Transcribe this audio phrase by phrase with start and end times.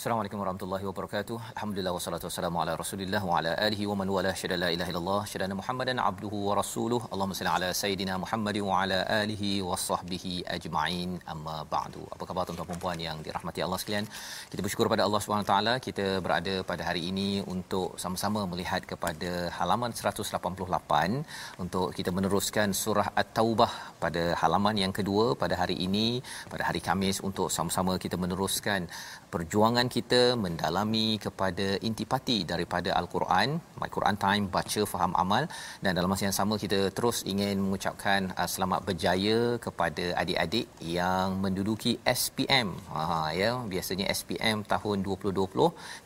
[0.00, 1.36] Assalamualaikum warahmatullahi wabarakatuh.
[1.54, 5.18] Alhamdulillah wassalatu wassalamu ala Rasulillah wa ala alihi wa man wala syada la ilaha illallah
[5.30, 7.00] syada Muhammadan abduhu wa rasuluh.
[7.12, 11.10] Allahumma salli ala sayidina Muhammad wa ala alihi wa sahbihi ajma'in.
[11.32, 12.04] Amma ba'du.
[12.14, 14.08] Apa khabar tuan-tuan dan puan yang dirahmati Allah sekalian?
[14.52, 19.52] Kita bersyukur pada Allah Subhanahu taala kita berada pada hari ini untuk sama-sama melihat kepada
[19.58, 23.70] halaman 188 untuk kita meneruskan surah At-Taubah
[24.06, 26.08] pada halaman yang kedua pada hari ini
[26.56, 28.88] pada hari Khamis untuk sama-sama kita meneruskan
[29.36, 35.44] perjuangan kita mendalami kepada intipati daripada al-Quran, My Quran Time baca faham amal
[35.84, 41.36] dan dalam masa yang sama kita terus ingin mengucapkan uh, selamat berjaya kepada adik-adik yang
[41.42, 42.68] menduduki SPM.
[42.94, 45.34] Ha ya, biasanya SPM tahun 2020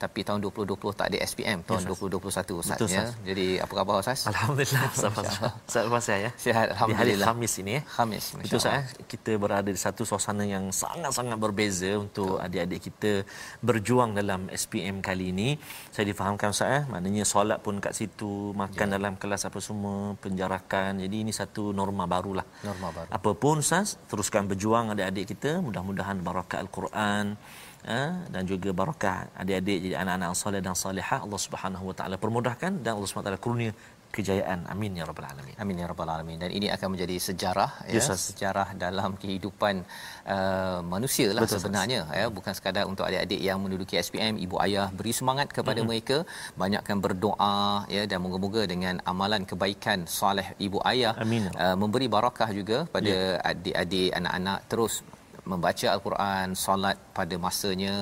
[0.03, 3.05] tapi tahun 2020 tak ada SPM tahun Yes, 2021 Ustaz Betul, ya.
[3.05, 3.09] Ustaz.
[3.29, 4.21] Jadi apa khabar Ustaz?
[4.33, 5.25] Alhamdulillah sahabat
[5.69, 6.31] sahabat puasa ya.
[6.45, 7.27] Sihat Di hari alhamdulillah.
[7.29, 7.83] Khamis ini ya.
[7.97, 8.25] Khamis.
[8.41, 8.85] Betul Ustaz eh?
[9.13, 13.13] kita berada di satu suasana yang sangat-sangat berbeza untuk adik-adik kita
[13.75, 15.49] berjuang dalam SPM kali ini.
[15.91, 18.93] Saya difahamkan Ustaz eh, maknanya solat pun kat situ, makan ya.
[18.97, 21.03] dalam kelas apa semua, penjarakan.
[21.03, 22.47] Jadi ini satu norma barulah.
[22.63, 23.09] Norma baru.
[23.11, 27.35] Apapun Ustaz, teruskan berjuang adik-adik kita, mudah-mudahan barakah al-Quran
[27.85, 32.73] eh, dan juga barakah adik-adik jadi anak-anak soleh dan salihah Allah Subhanahu Wa Taala permudahkan
[32.81, 33.73] dan Allah Subhanahu Wa Taala kurnia
[34.17, 34.59] kejayaan.
[34.73, 35.55] Amin ya rabbal alamin.
[35.63, 38.23] Amin ya rabbal alamin dan ini akan menjadi sejarah ya Yes, Ustaz.
[38.31, 39.75] sejarah dalam kehidupan
[40.35, 44.87] uh, manusia lah Betul, sebenarnya ya bukan sekadar untuk adik-adik yang menduduki SPM ibu ayah
[44.99, 45.91] beri semangat kepada mm-hmm.
[45.91, 46.17] mereka
[46.63, 47.57] banyakkan berdoa
[47.97, 51.51] ya dan moga-moga dengan amalan kebaikan soleh ibu ayah Amin.
[51.65, 53.17] uh, memberi barakah juga pada
[53.51, 54.95] adik-adik anak-anak terus
[55.53, 57.95] membaca al-Quran solat pada masanya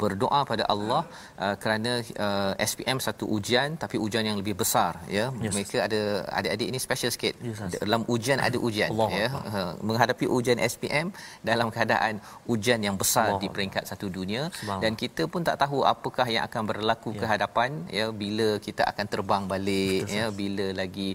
[0.00, 1.02] berdoa pada Allah
[1.44, 1.92] uh, kerana
[2.26, 5.26] uh, SPM satu ujian tapi ujian yang lebih besar ya.
[5.44, 5.52] Yes.
[5.54, 6.00] mereka ada
[6.38, 7.34] adik-adik ini special sikit.
[7.48, 9.28] Yes, dalam ujian ada ujian Allah ya.
[9.56, 11.06] Uh, menghadapi ujian SPM
[11.50, 12.14] dalam keadaan
[12.54, 14.42] ujian yang besar Allah di peringkat satu dunia.
[14.82, 17.20] Dan kita pun tak tahu apakah yang akan berlaku Ya.
[17.20, 20.24] ke hadapan ya bila kita akan terbang balik Betul, ya.
[20.40, 21.08] Bila lagi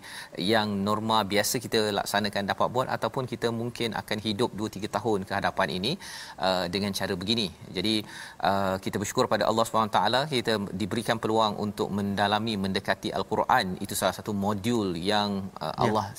[0.51, 5.19] yang norma biasa kita laksanakan dapat buat ataupun kita mungkin akan hidup 2 3 tahun
[5.27, 5.93] ke hadapan ini
[6.41, 7.47] uh, dengan cara begini.
[7.69, 8.01] Jadi
[8.41, 10.01] uh, kita bersyukur pada Allah SWT
[10.33, 16.09] kita diberikan peluang untuk mendalami mendekati al-Quran itu salah satu modul yang uh, Allah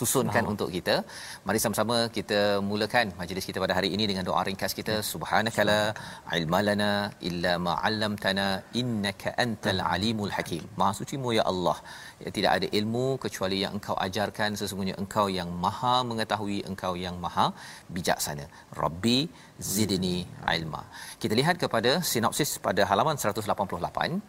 [0.00, 0.96] susunkan untuk kita.
[1.48, 2.40] Mari sama-sama kita
[2.70, 4.94] mulakan majlis kita pada hari ini dengan doa ringkas kita.
[5.12, 5.78] Subhanakala
[6.38, 6.90] ilmalana
[7.30, 8.46] illa ma 'allamtana
[8.82, 10.64] innaka antal alimul hakim.
[10.80, 11.76] Maha sucimu ya Allah.
[12.22, 17.18] Ya, tidak ada ilmu kecuali yang engkau ajarkan sesungguhnya engkau yang maha mengetahui engkau yang
[17.26, 17.46] maha
[17.96, 18.46] bijaksana.
[18.82, 19.18] Rabbi
[19.74, 20.16] zidni
[20.56, 20.82] ilma.
[21.22, 24.20] Kita lihat kepada sinopsis pada halaman 188.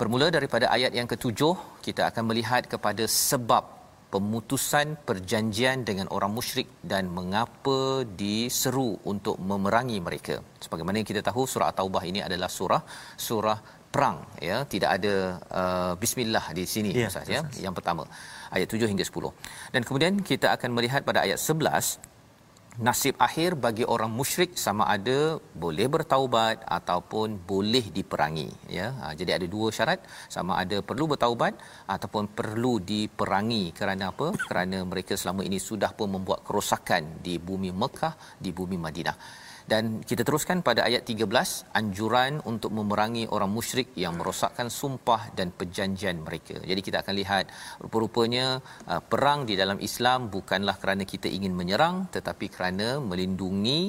[0.00, 1.54] Bermula daripada ayat yang ketujuh,
[1.86, 3.81] kita akan melihat kepada sebab
[4.12, 10.36] pemutusan perjanjian dengan orang musyrik dan mengapa diseru untuk memerangi mereka.
[10.64, 12.82] Sebagaimana yang kita tahu surah At-Taubah ini adalah surah
[13.26, 13.58] surah
[13.92, 14.18] perang
[14.48, 15.14] ya, tidak ada
[15.60, 17.40] uh, bismillah di sini Ya, Ustaz ya.
[17.64, 18.04] Yang pertama
[18.52, 19.32] ayat 7 hingga 10.
[19.74, 22.11] Dan kemudian kita akan melihat pada ayat 11
[22.80, 28.86] nasib akhir bagi orang musyrik sama ada boleh bertaubat ataupun boleh diperangi ya.
[29.00, 30.00] Ha, jadi ada dua syarat.
[30.32, 31.52] Sama ada perlu bertaubat
[31.84, 33.76] ataupun perlu diperangi.
[33.76, 34.32] Kerana apa?
[34.48, 39.16] Kerana mereka selama ini sudah pun membuat kerosakan di bumi Mekah di bumi Madinah
[39.70, 45.50] dan kita teruskan pada ayat 13 anjuran untuk memerangi orang musyrik yang merosakkan sumpah dan
[45.58, 46.56] perjanjian mereka.
[46.70, 47.44] Jadi kita akan lihat
[47.82, 48.46] rupa-rupanya
[48.92, 53.80] uh, perang di dalam Islam bukanlah kerana kita ingin menyerang tetapi kerana melindungi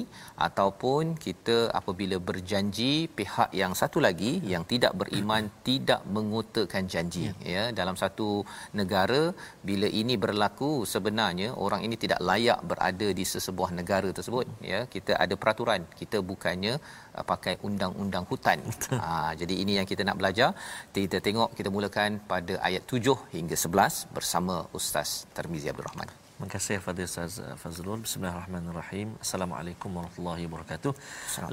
[0.46, 7.34] ataupun kita apabila berjanji pihak yang satu lagi yang tidak beriman tidak mengotakkan janji ya.
[7.54, 8.28] ya dalam satu
[8.80, 9.22] negara
[9.68, 15.12] bila ini berlaku sebenarnya orang ini tidak layak berada di sesebuah negara tersebut ya kita
[15.24, 15.63] ada peraturan
[16.00, 16.74] kita bukannya
[17.18, 18.60] uh, pakai undang-undang hutan.
[19.04, 20.48] Ha, jadi ini yang kita nak belajar.
[20.94, 26.50] Kita tengok kita mulakan pada ayat 7 hingga 11 bersama Ustaz Tarmizi Abdul Rahman Terima
[26.52, 28.00] kasih kepada Ustaz Fazrul.
[28.04, 29.08] Bismillahirrahmanirrahim.
[29.24, 30.92] Assalamualaikum warahmatullahi wabarakatuh.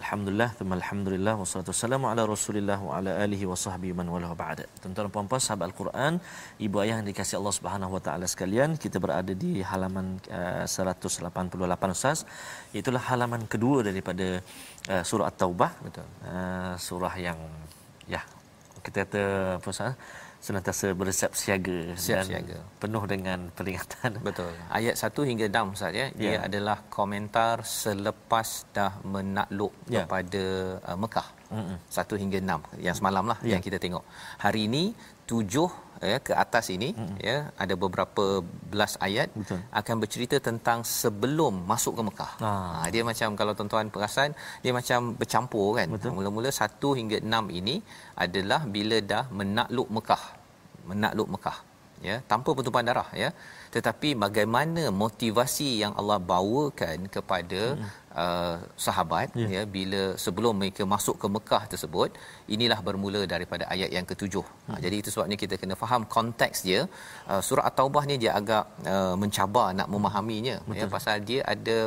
[0.01, 4.65] Alhamdulillah, thumma alhamdulillah wassalatu wassalamu ala Rasulillah wa ala alihi wa sahbihi man wala ba'da.
[4.81, 6.17] Tuan-tuan dan puan-puan sahabat Al-Quran,
[6.65, 11.97] ibu ayah yang dikasihi Allah Subhanahu wa taala sekalian, kita berada di halaman uh, 188
[11.97, 12.25] Ustaz.
[12.73, 14.41] Itulah halaman kedua daripada
[14.89, 15.71] uh, surah At-Taubah.
[15.85, 16.09] Betul.
[16.25, 17.37] Uh, surah yang
[18.09, 18.25] ya
[18.81, 19.23] kita kata
[19.61, 19.93] apa Ustaz?
[20.41, 22.57] Senantiasa bersiap siaga siap dan siaga.
[22.81, 24.17] penuh dengan peringatan.
[24.19, 24.49] Betul.
[24.67, 26.07] Ayat 1 hingga 6 Ustaz ya.
[26.11, 26.39] Dia Ya.
[26.41, 30.03] adalah komentar selepas dah menakluk Ya.
[30.03, 30.43] kepada
[30.81, 31.27] uh, Mekah.
[31.51, 31.77] Mm-mm.
[31.91, 33.53] 1 hingga 6 yang semalam lah Ya.
[33.53, 34.03] yang kita tengok.
[34.45, 34.83] Hari ini
[35.27, 35.67] 7
[36.11, 37.17] ya ke atas ini Mm-mm.
[37.27, 38.23] ya ada beberapa
[38.71, 39.59] belas ayat Betul.
[39.79, 42.31] akan bercerita tentang sebelum masuk ke Mekah.
[42.41, 42.53] Ah.
[42.81, 44.31] Ha, dia macam kalau tuan-tuan perasan
[44.63, 45.87] dia macam bercampur kan.
[45.95, 46.15] Betul.
[46.17, 47.75] Mula-mula 1 hingga 6 ini
[48.25, 50.23] adalah bila dah menakluk Mekah.
[50.91, 51.57] Menakluk Mekah
[52.09, 53.29] ya tanpa pertumpahan darah ya
[53.75, 57.89] tetapi bagaimana motivasi yang Allah bawakan kepada hmm.
[58.23, 58.55] Uh,
[58.85, 59.47] sahabat Ya.
[59.55, 62.09] ya bila sebelum mereka masuk ke Mekah tersebut
[62.55, 64.71] inilah bermula daripada ayat yang ketujuh hmm.
[64.71, 66.81] ha, jadi itu sebabnya kita kena faham konteks dia
[67.31, 71.77] uh, surah at-taubah ni dia agak uh, mencabar nak memahaminya ya pasal dia ada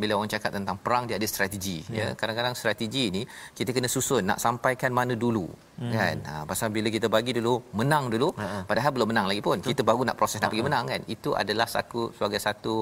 [0.00, 2.08] bila orang cakap tentang perang dia ada strategi ya, ya.
[2.20, 3.22] kadang-kadang strategi ni
[3.58, 5.46] kita kena susun nak sampaikan mana dulu
[5.82, 5.92] hmm.
[5.96, 6.16] kan?
[6.28, 8.58] Ha, pasal bila kita bagi dulu menang dulu Ha-ha.
[8.70, 9.58] padahal belum menang lagi pun.
[9.70, 10.70] Kita baru nak proses nak pergi Ha-ha.
[10.70, 11.00] menang kan?
[11.14, 12.74] Itu adalah satu sebagai satu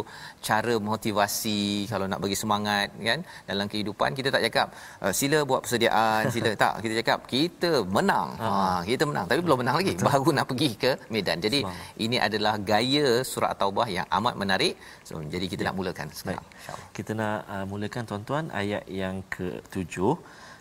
[0.49, 3.21] cara motivasi kalau nak bagi semangat kan?
[3.51, 4.67] Dalam kehidupan kita tak cakap
[5.05, 6.51] uh, sila buat persediaan sila.
[6.65, 8.29] Tak kita cakap kita menang.
[8.43, 8.49] Ha,
[8.91, 9.95] kita menang tapi belum menang lagi.
[10.11, 11.39] Baru nak pergi ke medan.
[11.47, 12.05] Jadi Subhanallah.
[12.05, 14.75] ini adalah gaya surah taubah yang amat menarik.
[15.09, 16.89] So, jadi kita nak mulakan sekarang insyaallah.
[16.97, 19.95] Kita nak uh, mulakan tuan-tuan ayat yang ke-7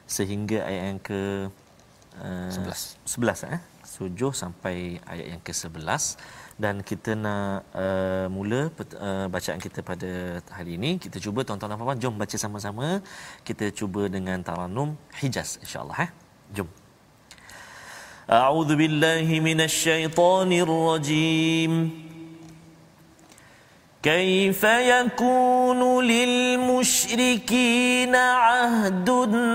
[0.10, 1.22] sehingga ayat yang ke
[2.20, 3.60] 11 11 eh?
[3.88, 4.38] Sujud eh?
[4.38, 4.76] sampai
[5.08, 6.04] ayat yang ke-11
[6.60, 11.00] dan kita nak uh, mula uh, bacaan kita pada hari ini.
[11.00, 13.00] Kita cuba tuan-tuan dan puan-puan jom baca sama-sama.
[13.48, 16.12] Kita cuba dengan taranum Hijaz insya-Allah eh?
[16.60, 16.68] Jom.
[18.28, 22.09] A'udzu billahi minasy syaithanir rajim
[24.04, 29.10] كيف يكون للمشركين عهد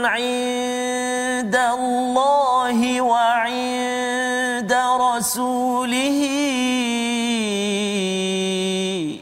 [0.04, 6.20] عند الله وعند رسوله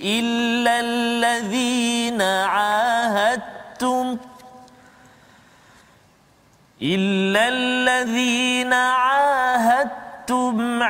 [0.03, 4.17] إلا الذين عاهدتم؟
[6.83, 10.83] إلا الذين عاهدتم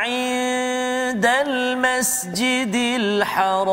[1.22, 3.72] عند المسجد الحرام.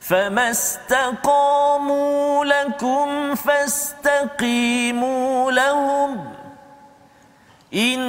[0.00, 4.52] فما استقاموا لكم فاستقيموا
[5.52, 6.32] لهم.
[7.74, 8.00] إن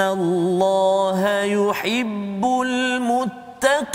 [0.00, 3.94] الله يحب المتقين.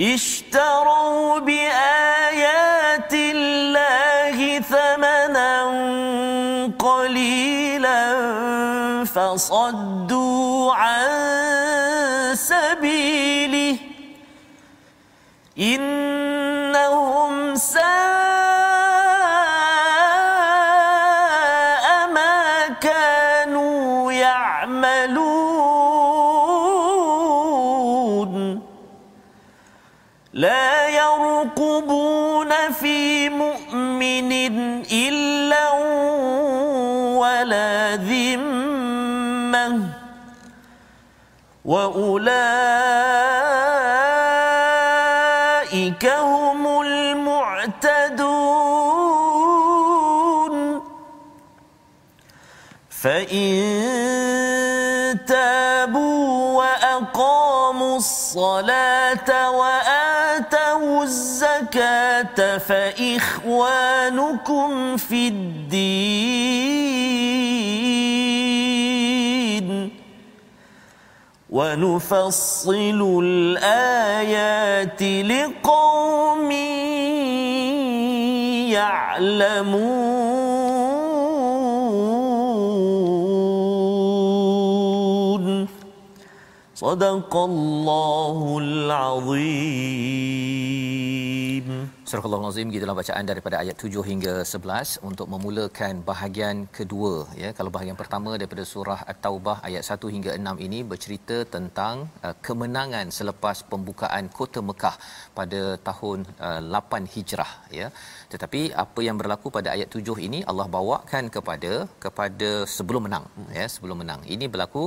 [0.00, 5.62] اشتروا بآيات الله ثمنا
[6.78, 8.00] قليلا
[9.04, 11.06] فصدوا عن
[12.34, 13.76] سبيله.
[15.58, 16.09] إنهم
[41.70, 42.34] وأولئك
[46.06, 48.10] هم المعتدون.
[53.02, 53.60] فإن
[55.28, 63.90] تابوا وأقاموا الصلاة وآتوا الزكاة فإخوانكم
[64.96, 66.79] في الدين.
[71.50, 76.50] ونفصل الآيات لقوم
[78.70, 80.20] يعلمون.
[86.74, 89.80] صدق الله العظيم.
[92.10, 97.12] Surah Al-Azim gitulah bacaan daripada ayat 7 hingga 11 untuk memulakan bahagian kedua
[97.42, 97.48] ya.
[97.58, 101.94] Kalau bahagian pertama daripada surah At-Taubah ayat 1 hingga 6 ini bercerita tentang
[102.26, 104.96] uh, kemenangan selepas pembukaan kota Mekah
[105.38, 107.86] pada tahun uh, 8 Hijrah ya.
[108.32, 111.72] Tetapi apa yang berlaku pada ayat 7 ini Allah bawakan kepada
[112.06, 113.28] kepada sebelum menang
[113.60, 114.22] ya sebelum menang.
[114.34, 114.84] Ini berlaku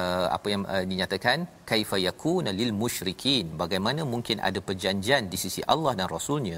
[0.00, 3.54] uh, apa yang uh, dinyatakan kaifa yakuna lil musyrikin?
[3.62, 6.55] Bagaimana mungkin ada perjanjian di sisi Allah dan rasulnya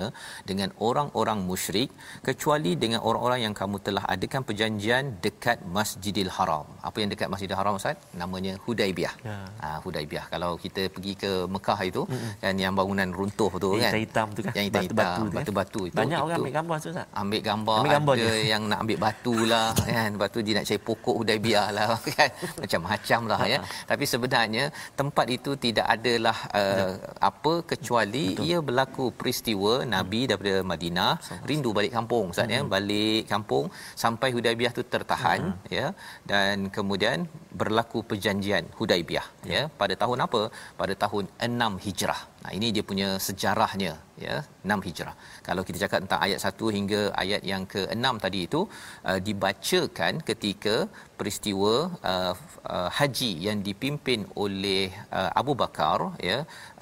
[0.51, 1.91] dengan orang-orang musyrik
[2.29, 6.67] kecuali dengan orang-orang yang kamu telah adakan perjanjian dekat Masjidil Haram.
[6.89, 7.97] Apa yang dekat Masjidil Haram Ustaz?
[8.23, 9.37] Namanya Hudaibiyah ya.
[9.63, 12.33] ha, Hudaibiyah kalau kita pergi ke Mekah itu mm-hmm.
[12.45, 14.03] kan yang bangunan runtuh tu yang kan?
[14.05, 14.53] hitam tu kan?
[14.59, 17.07] Yang hitam-hitam batu-batu, batu-batu itu banyak itu, orang ambil gambar tu Ustaz.
[17.23, 18.35] Ambil gambar, ambil gambar ada je.
[18.53, 20.09] yang nak ambil batu lah kan?
[20.15, 22.31] Lepas tu dia nak cari pokok Hudaibiyah lah kan?
[22.63, 23.59] Macam-macam lah ya.
[23.91, 24.65] Tapi sebenarnya
[25.01, 26.93] tempat itu tidak adalah uh,
[27.31, 28.47] apa kecuali Betul.
[28.49, 29.73] ia berlaku peristiwa.
[29.97, 31.13] Nabi daripada Madinah
[31.51, 32.61] rindu balik kampung Ustaz ya.
[32.61, 32.67] hmm.
[32.67, 33.67] ya balik kampung
[34.03, 35.75] sampai Hudaibiyah tu tertahan hmm.
[35.79, 35.87] ya
[36.33, 37.27] dan kemudian
[37.61, 39.53] berlaku perjanjian Hudaibiyah ya.
[39.57, 40.43] ya pada tahun apa
[40.81, 43.91] pada tahun 6 Hijrah Nah ini dia punya sejarahnya
[44.27, 45.15] ya 6 Hijrah.
[45.47, 48.61] Kalau kita cakap tentang ayat 1 hingga ayat yang ke-6 tadi itu
[49.09, 50.77] uh, dibacakan ketika
[51.21, 51.73] peristiwa
[52.13, 52.33] uh,
[52.75, 54.85] uh, haji yang dipimpin oleh
[55.19, 55.99] uh, Abu Bakar
[56.31, 56.39] ya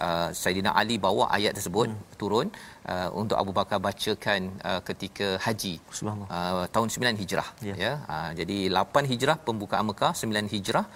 [0.07, 2.17] uh, Saidina Ali bawa ayat tersebut hmm.
[2.21, 2.47] turun
[2.93, 5.75] uh, untuk Abu Bakar bacakan uh, ketika haji
[6.07, 7.79] uh, tahun 9 Hijrah yeah.
[7.85, 10.87] ya uh, jadi 8 Hijrah pembukaan Mekah 9 Hijrah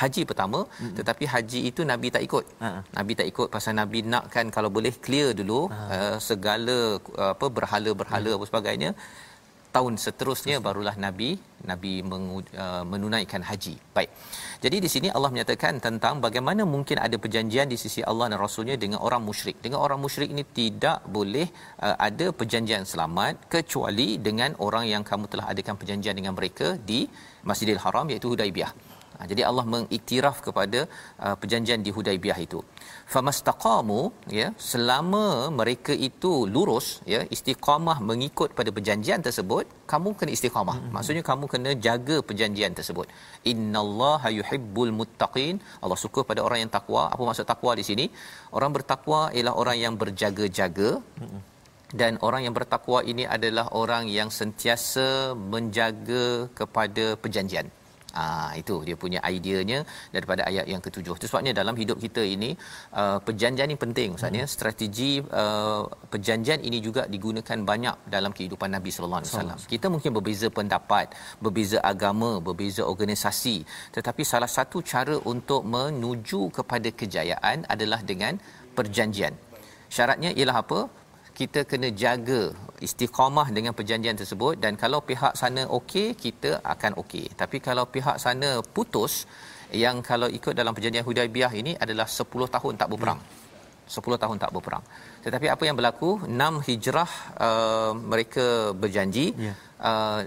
[0.00, 0.96] haji pertama mm-hmm.
[0.98, 2.82] tetapi haji itu nabi tak ikut uh-huh.
[2.98, 5.94] nabi tak ikut pasal nabi nakkan kalau boleh clear dulu uh-huh.
[5.96, 6.78] uh, segala
[7.22, 8.38] uh, apa berhala-berhala uh-huh.
[8.40, 8.90] apa sebagainya
[9.76, 11.28] tahun seterusnya barulah nabi
[11.70, 14.10] nabi mengu, uh, menunaikan haji baik
[14.64, 18.76] jadi di sini Allah menyatakan tentang bagaimana mungkin ada perjanjian di sisi Allah dan rasulnya
[18.84, 21.46] dengan orang musyrik dengan orang musyrik ini tidak boleh
[21.86, 27.00] uh, ada perjanjian selamat kecuali dengan orang yang kamu telah adakan perjanjian dengan mereka di
[27.50, 28.72] Masjidil Haram iaitu Hudaibiyah
[29.30, 30.80] jadi Allah mengiktiraf kepada
[31.24, 32.60] uh, perjanjian di Hudaibiyah itu.
[33.14, 34.00] Famastaqamu
[34.38, 35.24] ya selama
[35.60, 40.76] mereka itu lurus ya istiqamah mengikut pada perjanjian tersebut kamu kena istiqamah.
[40.78, 40.92] Hmm.
[40.96, 43.08] Maksudnya kamu kena jaga perjanjian tersebut.
[43.52, 45.56] Innallaha yuhibbul muttaqin.
[45.82, 47.04] Allah suka pada orang yang takwa.
[47.14, 48.06] Apa maksud takwa di sini?
[48.56, 50.90] Orang bertakwa ialah orang yang berjaga-jaga.
[51.20, 51.42] Hmm
[52.00, 55.08] dan orang yang bertakwa ini adalah orang yang sentiasa
[55.52, 57.68] menjaga kepada perjanjian.
[58.16, 59.78] Ah itu dia punya ideanya
[60.16, 61.14] daripada ayat yang ketujuh.
[61.20, 62.50] Itu sebabnya dalam hidup kita ini
[63.00, 64.44] uh, perjanjian ini penting Ustaz ya.
[64.44, 64.52] Hmm.
[64.56, 65.10] Strategi
[65.42, 65.82] uh,
[66.12, 69.58] perjanjian ini juga digunakan banyak dalam kehidupan Nabi sallallahu alaihi wasallam.
[69.74, 71.06] Kita mungkin berbeza pendapat,
[71.44, 73.56] berbeza agama, berbeza organisasi,
[73.96, 78.40] tetapi salah satu cara untuk menuju kepada kejayaan adalah dengan
[78.78, 79.34] perjanjian.
[79.96, 80.80] Syaratnya ialah apa?
[81.38, 82.40] Kita kena jaga
[82.86, 87.26] istiqamah dengan perjanjian tersebut dan kalau pihak sana okey kita akan okey.
[87.40, 89.14] Tapi kalau pihak sana putus
[89.82, 93.20] yang kalau ikut dalam perjanjian Hudaibiyah ini adalah 10 tahun tak berperang.
[93.20, 93.44] Hmm.
[93.96, 94.84] 10 tahun tak berperang.
[95.24, 96.10] Tetapi apa yang berlaku?
[96.26, 97.10] 6 hijrah
[97.48, 98.46] uh, mereka
[98.82, 99.26] berjanji.
[99.46, 99.56] Yeah.
[99.90, 100.20] uh,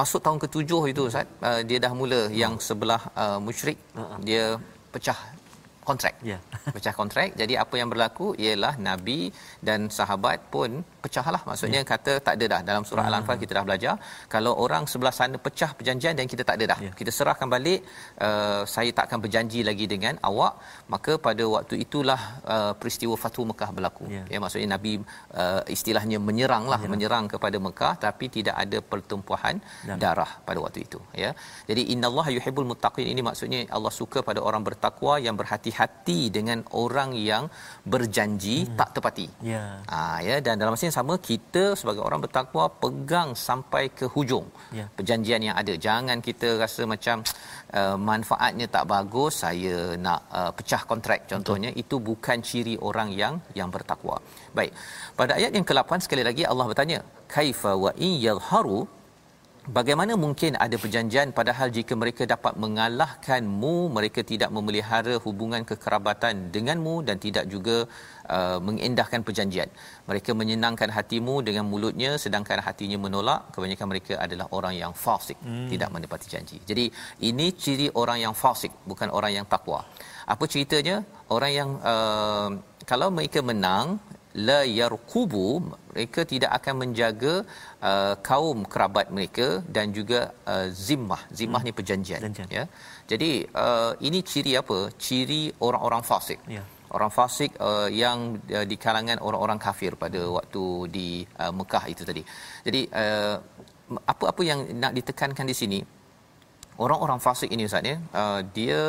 [0.00, 3.78] masuk tahun ketujuh itu Ustaz uh, dia dah mula yang sebelah uh, musyrik.
[3.92, 4.18] Uh-huh.
[4.28, 4.44] dia
[4.92, 5.18] pecah
[5.88, 6.14] kontrak.
[6.30, 6.38] Ya.
[6.76, 7.28] pecah kontrak.
[7.40, 9.20] Jadi apa yang berlaku ialah nabi
[9.68, 10.70] dan sahabat pun
[11.04, 11.42] pecahlah.
[11.50, 11.88] Maksudnya ya.
[11.92, 13.18] kata tak ada dah dalam surah uh-huh.
[13.18, 13.94] Al-Anfal kita dah belajar
[14.34, 16.78] kalau orang sebelah sana pecah perjanjian dan kita tak ada dah.
[16.86, 16.92] Ya.
[17.00, 17.80] Kita serahkan balik
[18.26, 20.54] uh, saya tak akan berjanji lagi dengan awak.
[20.94, 22.20] Maka pada waktu itulah
[22.54, 24.06] uh, peristiwa Fathu Mekah berlaku.
[24.16, 24.92] Ya, ya maksudnya nabi
[25.42, 26.90] uh, istilahnya menyeranglah ya.
[26.94, 29.58] menyerang kepada Mekah tapi tidak ada pertumpuhan
[29.90, 29.98] ya.
[30.04, 31.32] darah pada waktu itu ya.
[31.70, 36.58] Jadi innallaha yuhibbul muttaqin ini maksudnya Allah suka pada orang bertakwa yang berhati berhati-hati dengan
[36.82, 37.44] orang yang
[37.92, 38.76] berjanji hmm.
[38.78, 39.26] tak tepati.
[39.52, 39.64] Ya.
[39.92, 44.46] Ha, ya dan dalam masa yang sama kita sebagai orang bertakwa pegang sampai ke hujung
[44.78, 44.86] Ya.
[44.96, 45.74] perjanjian yang ada.
[45.86, 47.16] Jangan kita rasa macam
[47.78, 51.70] uh, manfaatnya tak bagus, saya nak uh, pecah kontrak contohnya.
[51.72, 51.82] Betul.
[51.82, 54.16] Itu bukan ciri orang yang yang bertakwa.
[54.56, 54.72] Baik.
[55.18, 56.98] Pada ayat yang ke-8 sekali lagi Allah bertanya,
[57.34, 58.80] kaifa wa in yadhharu
[59.62, 67.06] Bagaimana mungkin ada perjanjian padahal jika mereka dapat mengalahkanmu mereka tidak memelihara hubungan kekerabatan denganmu
[67.06, 67.86] dan tidak juga
[68.26, 69.70] uh, mengendahkan perjanjian.
[70.10, 73.54] Mereka menyenangkan hatimu dengan mulutnya sedangkan hatinya menolak.
[73.54, 75.70] Kebanyakan mereka adalah orang yang fasik, hmm.
[75.70, 76.58] tidak menepati janji.
[76.66, 76.90] Jadi
[77.22, 79.86] ini ciri orang yang fasik, bukan orang yang takwa.
[80.26, 81.06] Apa ceritanya?
[81.30, 82.50] Orang yang uh,
[82.82, 84.02] kalau mereka menang
[84.48, 85.46] la yarqubu
[85.92, 87.34] mereka tidak akan menjaga
[87.90, 90.20] uh, kaum kerabat mereka dan juga
[90.52, 91.68] uh, zimmah zimmah hmm.
[91.70, 92.48] ni perjanjian Perjanjian.
[92.58, 92.64] ya
[93.12, 93.30] jadi
[93.64, 96.64] uh, ini ciri apa ciri orang-orang fasik Ya.
[96.96, 100.64] orang fasik uh, yang uh, di kalangan orang-orang kafir pada waktu
[100.96, 101.08] di
[101.42, 102.22] uh, Mekah itu tadi
[102.66, 103.36] jadi uh,
[104.12, 105.80] apa-apa yang nak ditekankan di sini
[106.84, 108.80] orang-orang fasik ini ustaz ya uh, dia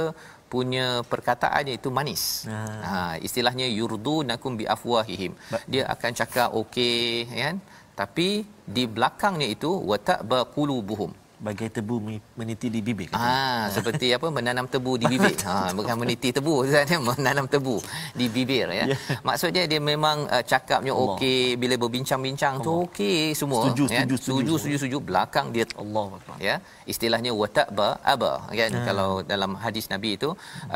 [0.53, 2.23] punya perkataannya itu manis.
[2.51, 2.59] Ha.
[2.89, 5.33] Ha istilahnya yurdunakum bi afwahihim.
[5.73, 7.57] Dia akan cakap okey kan
[7.99, 8.27] tapi
[8.75, 11.11] di belakangnya itu wata'ba qulubuhum.
[11.47, 11.95] Bagai tebu
[12.39, 13.07] meniti di bibir.
[13.11, 13.19] kata.
[13.19, 15.35] Ah seperti apa menanam tebu di bibir.
[15.47, 17.75] ha bukan meniti tebu Ustaz ya menanam tebu
[18.19, 18.85] di bibir ya.
[18.91, 18.97] Ya.
[19.27, 21.15] Maksudnya dia memang uh, cakapnya Allah.
[21.19, 24.01] okey bila berbincang-bincang tu okey semua Setuju, ya.
[24.01, 26.05] setuju, setuju setuju setuju setuju belakang dia Allah
[26.47, 26.55] ya
[26.91, 28.83] istilahnya wata'ba aba kan ha.
[28.87, 30.29] kalau dalam hadis nabi itu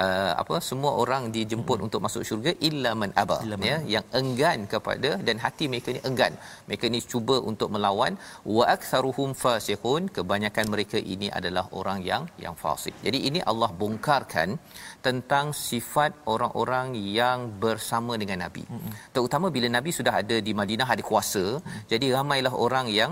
[0.03, 1.87] uh, apa semua orang dijemput hmm.
[1.87, 5.89] untuk masuk syurga illa man aba Illa man ya yang enggan kepada dan hati mereka
[5.95, 6.33] ni enggan
[6.67, 8.13] mereka ni cuba untuk melawan
[8.57, 12.97] wa aktsaruhum fasiqun kebanyakan mereka ini adalah orang yang yang fasik.
[13.05, 14.57] Jadi ini Allah bongkarkan
[15.05, 18.65] tentang sifat orang-orang yang bersama dengan nabi.
[19.13, 21.61] Terutama bila nabi sudah ada di Madinah ada kuasa
[21.91, 23.11] jadi ramailah orang yang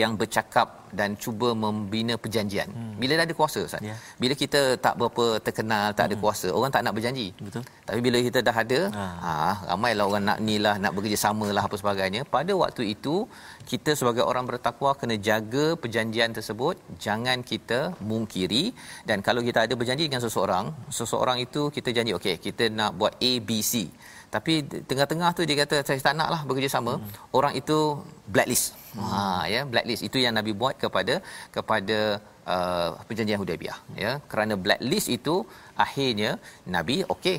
[0.00, 0.68] yang bercakap
[1.00, 2.68] dan cuba membina perjanjian.
[2.68, 2.94] Hmm.
[3.00, 3.82] Bila dah ada kuasa Ustaz.
[3.88, 3.96] Ya.
[4.22, 7.28] Bila kita tak berapa terkenal, tak ada kuasa, orang tak nak berjanji.
[7.46, 7.62] Betul.
[7.88, 9.04] Tapi bila kita dah ada, Ha.
[9.24, 9.32] ha,
[9.72, 12.20] ramailah orang nak nilah, nak bekerjasama lah apa sebagainya.
[12.36, 13.14] Pada waktu itu,
[13.70, 16.76] kita sebagai orang bertakwa kena jaga perjanjian tersebut,
[17.06, 18.64] jangan kita mungkiri
[19.08, 20.66] dan kalau kita ada berjanji dengan seseorang,
[20.98, 23.88] seseorang itu kita janji okey, kita nak buat A B C.
[24.34, 24.52] Tapi
[24.90, 26.92] tengah-tengah tu dia kata saya tak naklah bekerjasama.
[26.96, 27.08] Hmm.
[27.38, 27.78] Orang itu
[28.34, 28.66] blacklist.
[28.96, 29.08] Hmm.
[29.12, 29.22] Ha
[29.54, 31.14] ya, blacklist itu yang Nabi buat kepada
[31.56, 31.98] kepada
[32.52, 34.12] uh, perjanjian Hudaibiyah ya.
[34.30, 35.34] Kerana blacklist itu
[35.84, 36.30] akhirnya
[36.76, 37.36] Nabi okey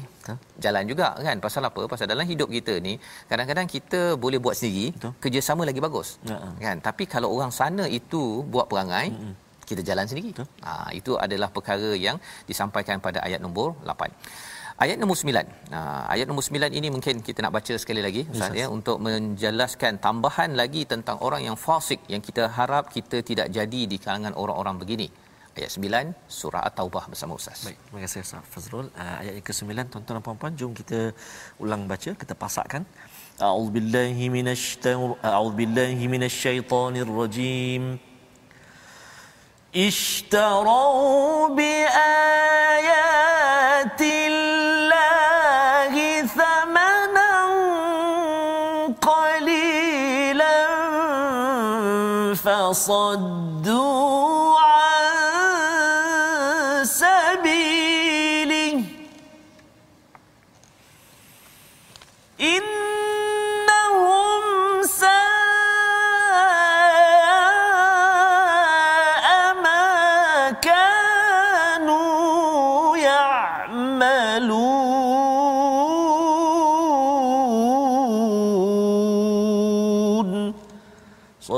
[0.65, 1.37] jalan juga kan.
[1.45, 1.81] Pasal apa?
[1.93, 2.93] Pasal dalam hidup kita ni
[3.31, 5.13] kadang-kadang kita boleh buat sendiri, Betul.
[5.23, 6.21] kerjasama lagi bagus.
[6.29, 6.37] Ya.
[6.65, 6.77] Kan?
[6.89, 9.33] Tapi kalau orang sana itu buat perangai Mm-mm.
[9.69, 10.29] kita jalan sendiri.
[10.35, 10.47] Betul.
[10.61, 14.52] Ha, itu adalah perkara yang disampaikan pada ayat nombor 8
[14.83, 15.29] ayat nombor 9.
[15.29, 15.79] Uh, ha,
[16.13, 19.99] ayat nombor 9 ini mungkin kita nak baca sekali lagi Ustaz yes, ya untuk menjelaskan
[20.05, 24.77] tambahan lagi tentang orang yang fasik yang kita harap kita tidak jadi di kalangan orang-orang
[24.81, 25.07] begini.
[25.53, 27.61] Ayat 9 surah At-Taubah bersama Ustaz.
[27.67, 28.87] Baik, terima kasih Ustaz Fazrul.
[28.97, 30.99] Uh, ayat yang ke-9 tuan-tuan dan puan-puan jom kita
[31.63, 32.81] ulang baca, kita pasakkan.
[33.37, 34.77] A'udzu billahi minasy
[35.21, 37.83] a'udzu billahi minasyaitonir rajim.
[39.73, 42.72] Ishtaru bi'an
[52.72, 53.51] فصدوا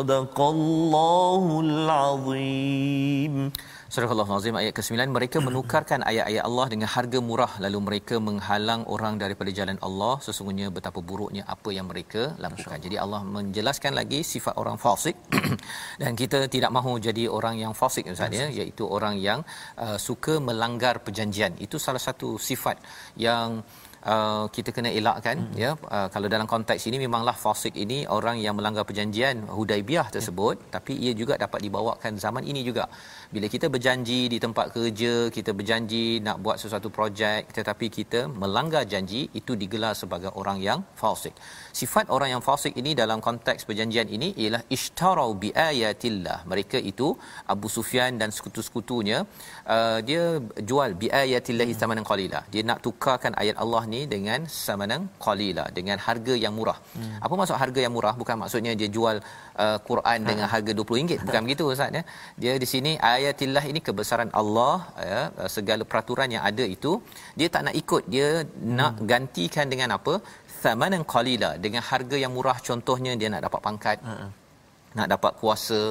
[0.06, 3.36] Sadaqallahul azim.
[3.94, 8.82] Surah Allah Azim ayat ke-9 mereka menukarkan ayat-ayat Allah dengan harga murah lalu mereka menghalang
[8.96, 12.78] orang daripada jalan Allah sesungguhnya betapa buruknya apa yang mereka lakukan.
[12.86, 15.18] Jadi Allah menjelaskan lagi sifat orang fasik
[16.02, 19.42] dan kita tidak mahu jadi orang yang fasik Ustaz ya iaitu orang yang
[19.86, 21.58] uh, suka melanggar perjanjian.
[21.66, 22.78] Itu salah satu sifat
[23.28, 23.66] yang
[24.14, 25.58] uh, kita kena elakkan hmm.
[25.64, 30.56] ya uh, kalau dalam konteks ini memanglah fasik ini orang yang melanggar perjanjian Hudaibiyah tersebut
[30.62, 30.70] hmm.
[30.76, 32.86] tapi ia juga dapat dibawakan zaman ini juga
[33.36, 38.84] bila kita berjanji di tempat kerja kita berjanji nak buat sesuatu projek tetapi kita melanggar
[38.94, 41.34] janji itu digelar sebagai orang yang fasik
[41.82, 47.08] sifat orang yang fasik ini dalam konteks perjanjian ini ialah ishtarau bi ayatillah mereka itu
[47.54, 49.18] Abu Sufyan dan sekutu-sekutunya
[49.76, 50.24] uh, dia
[50.70, 51.80] jual bi ayatillah hmm.
[51.82, 56.78] samanan qalila dia nak tukarkan ayat Allah ni dengan samanan qalila dengan harga yang murah.
[56.96, 57.16] Hmm.
[57.26, 58.14] apa maksud harga yang murah?
[58.22, 59.18] Bukan maksudnya dia jual
[59.64, 60.28] uh, Quran ha.
[60.30, 62.04] dengan harga RM20 bukan begitu ustaz ya.
[62.44, 64.78] Dia di sini ayatillah ini kebesaran Allah
[65.10, 65.22] ya
[65.58, 66.94] segala peraturan yang ada itu
[67.40, 68.04] dia tak nak ikut.
[68.16, 68.74] Dia hmm.
[68.80, 70.16] nak gantikan dengan apa?
[70.64, 72.58] Thamanan qalila dengan harga yang murah.
[72.70, 74.00] Contohnya dia nak dapat pangkat.
[74.14, 74.32] Uh-huh
[74.98, 75.82] nak dapat kuasa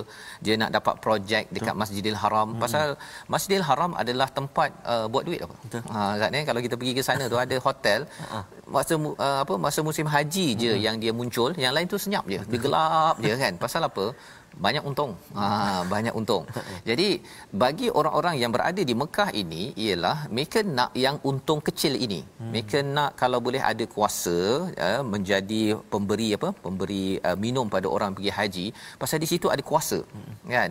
[0.45, 2.61] dia nak dapat projek dekat Masjidil Haram hmm.
[2.63, 2.87] pasal
[3.33, 5.83] Masjidil Haram adalah tempat uh, buat duit apa Betul.
[5.95, 8.45] ha kan kalau kita pergi ke sana tu ada hotel uh-huh.
[8.77, 10.85] masa uh, apa masa musim haji je uh-huh.
[10.87, 14.07] yang dia muncul yang lain tu senyap je dia gelap je kan pasal apa
[14.55, 15.13] banyak untung.
[15.35, 16.45] Ha, banyak untung.
[16.89, 17.09] Jadi
[17.51, 22.21] bagi orang-orang yang berada di Mekah ini ialah mereka nak yang untung kecil ini.
[22.23, 22.51] Hmm.
[22.55, 26.49] Mereka nak kalau boleh ada kuasa ya, menjadi pemberi apa?
[26.65, 28.67] Pemberi uh, minum pada orang pergi haji
[29.03, 29.99] pasal di situ ada kuasa.
[30.01, 30.35] Hmm.
[30.47, 30.71] Kan?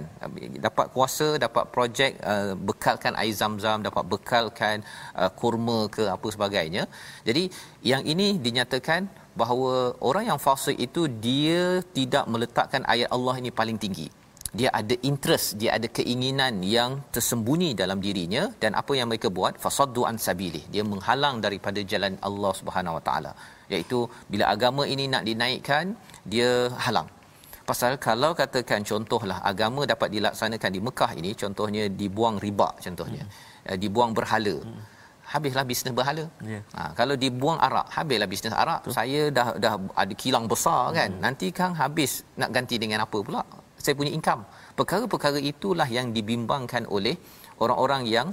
[0.67, 4.77] Dapat kuasa, dapat projek uh, bekalkan air zam-zam, dapat bekalkan
[5.19, 6.85] uh, kurma ke apa sebagainya.
[7.27, 7.43] Jadi
[7.91, 9.01] yang ini dinyatakan
[9.39, 9.73] bahawa
[10.09, 11.63] orang yang fasik itu dia
[11.97, 14.07] tidak meletakkan ayat Allah ini paling tinggi.
[14.59, 19.53] Dia ada interest dia ada keinginan yang tersembunyi dalam dirinya dan apa yang mereka buat?
[19.63, 20.61] Fasaddu an sabili.
[20.73, 23.31] Dia menghalang daripada jalan Allah Subhanahu Wa Taala.
[23.73, 23.99] Iaitu
[24.31, 25.97] bila agama ini nak dinaikkan
[26.33, 26.51] dia
[26.85, 27.09] halang.
[27.69, 33.23] Pasal kalau katakan contohlah agama dapat dilaksanakan di Mekah ini contohnya dibuang riba contohnya.
[33.27, 33.79] Hmm.
[33.83, 34.57] dibuang berhala.
[34.63, 34.92] Hmm
[35.33, 36.25] habislah bisnes berhala.
[36.53, 36.63] Yeah.
[36.77, 38.79] Ha, kalau dibuang arak, habislah bisnes arak.
[38.85, 38.95] Betul.
[38.97, 41.09] Saya dah dah ada kilang besar kan.
[41.09, 41.21] Hmm.
[41.25, 43.41] Nanti kan habis nak ganti dengan apa pula?
[43.83, 44.41] Saya punya income.
[44.79, 47.15] Perkara-perkara itulah yang dibimbangkan oleh
[47.63, 48.29] orang-orang yang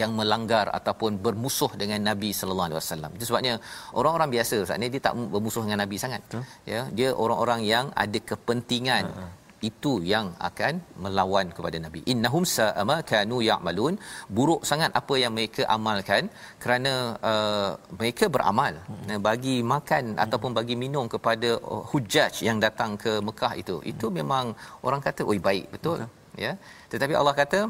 [0.00, 3.10] yang melanggar ataupun bermusuh dengan Nabi sallallahu alaihi wasallam.
[3.16, 3.54] Itu sebabnya
[3.98, 6.22] orang-orang biasa Ustaz ni dia tak bermusuh dengan Nabi sangat.
[6.26, 6.42] Betul.
[6.72, 12.96] Ya, dia orang-orang yang ada kepentingan uh-huh itu yang akan melawan kepada nabi innahum sa'ama
[13.10, 13.94] kanu ya'malun
[14.36, 16.24] buruk sangat apa yang mereka amalkan
[16.62, 16.92] kerana
[17.30, 19.18] uh, mereka beramal hmm.
[19.28, 20.24] bagi makan hmm.
[20.24, 24.16] ataupun bagi minum kepada uh, hujjaj yang datang ke Mekah itu itu hmm.
[24.20, 24.44] memang
[24.88, 26.10] orang kata oi baik betul hmm.
[26.44, 26.52] ya
[26.92, 27.60] tetapi Allah kata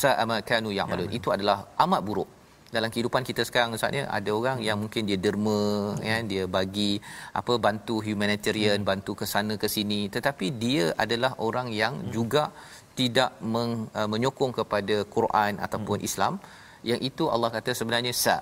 [0.00, 2.28] sa'ama kanu ya'malun ya, itu adalah amat buruk
[2.74, 5.60] dalam kehidupan kita sekarang Ustaz ada orang yang mungkin dia derma
[5.94, 6.02] hmm.
[6.08, 6.90] ya dia bagi
[7.40, 8.88] apa bantu humanitarian hmm.
[8.90, 12.10] bantu ke sana ke sini tetapi dia adalah orang yang hmm.
[12.16, 12.44] juga
[12.98, 16.08] tidak meng, uh, menyokong kepada Quran ataupun hmm.
[16.08, 16.32] Islam
[16.90, 18.36] yang itu Allah kata sebenarnya sa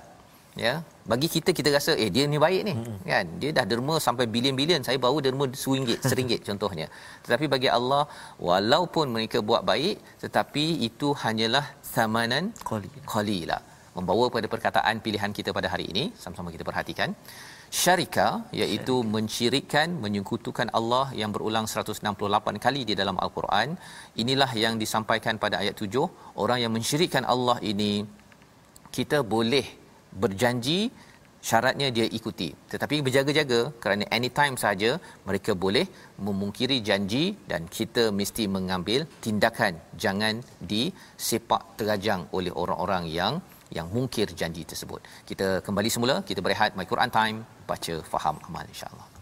[0.63, 0.73] ya
[1.11, 2.97] bagi kita kita rasa eh dia ni baik ni hmm.
[3.11, 6.87] kan dia dah derma sampai bilion-bilion saya baru derma RM1 RM1 contohnya
[7.27, 8.03] tetapi bagi Allah
[8.49, 12.45] walaupun mereka buat baik tetapi itu hanyalah samanan
[13.13, 13.59] qalila
[13.97, 16.03] membawa pada perkataan pilihan kita pada hari ini.
[16.23, 17.09] Sama-sama kita perhatikan.
[17.81, 18.27] Syarika
[18.61, 23.69] iaitu mensyirikkan menyekutukan Allah yang berulang 168 kali di dalam al-Quran.
[24.23, 26.05] Inilah yang disampaikan pada ayat 7
[26.43, 27.93] orang yang mensyirikkan Allah ini
[28.97, 29.65] kita boleh
[30.23, 30.79] berjanji
[31.47, 32.49] syaratnya dia ikuti.
[32.71, 34.91] Tetapi berjaga-jaga kerana anytime saja
[35.27, 35.85] mereka boleh
[36.27, 39.73] memungkiri janji dan kita mesti mengambil tindakan.
[40.03, 40.35] Jangan
[40.71, 43.35] disepak terajang oleh orang-orang yang
[43.71, 45.01] yang mungkir janji tersebut.
[45.25, 49.14] Kita kembali semula, kita berehat My Quran Time, baca, faham, amal insya-Allah.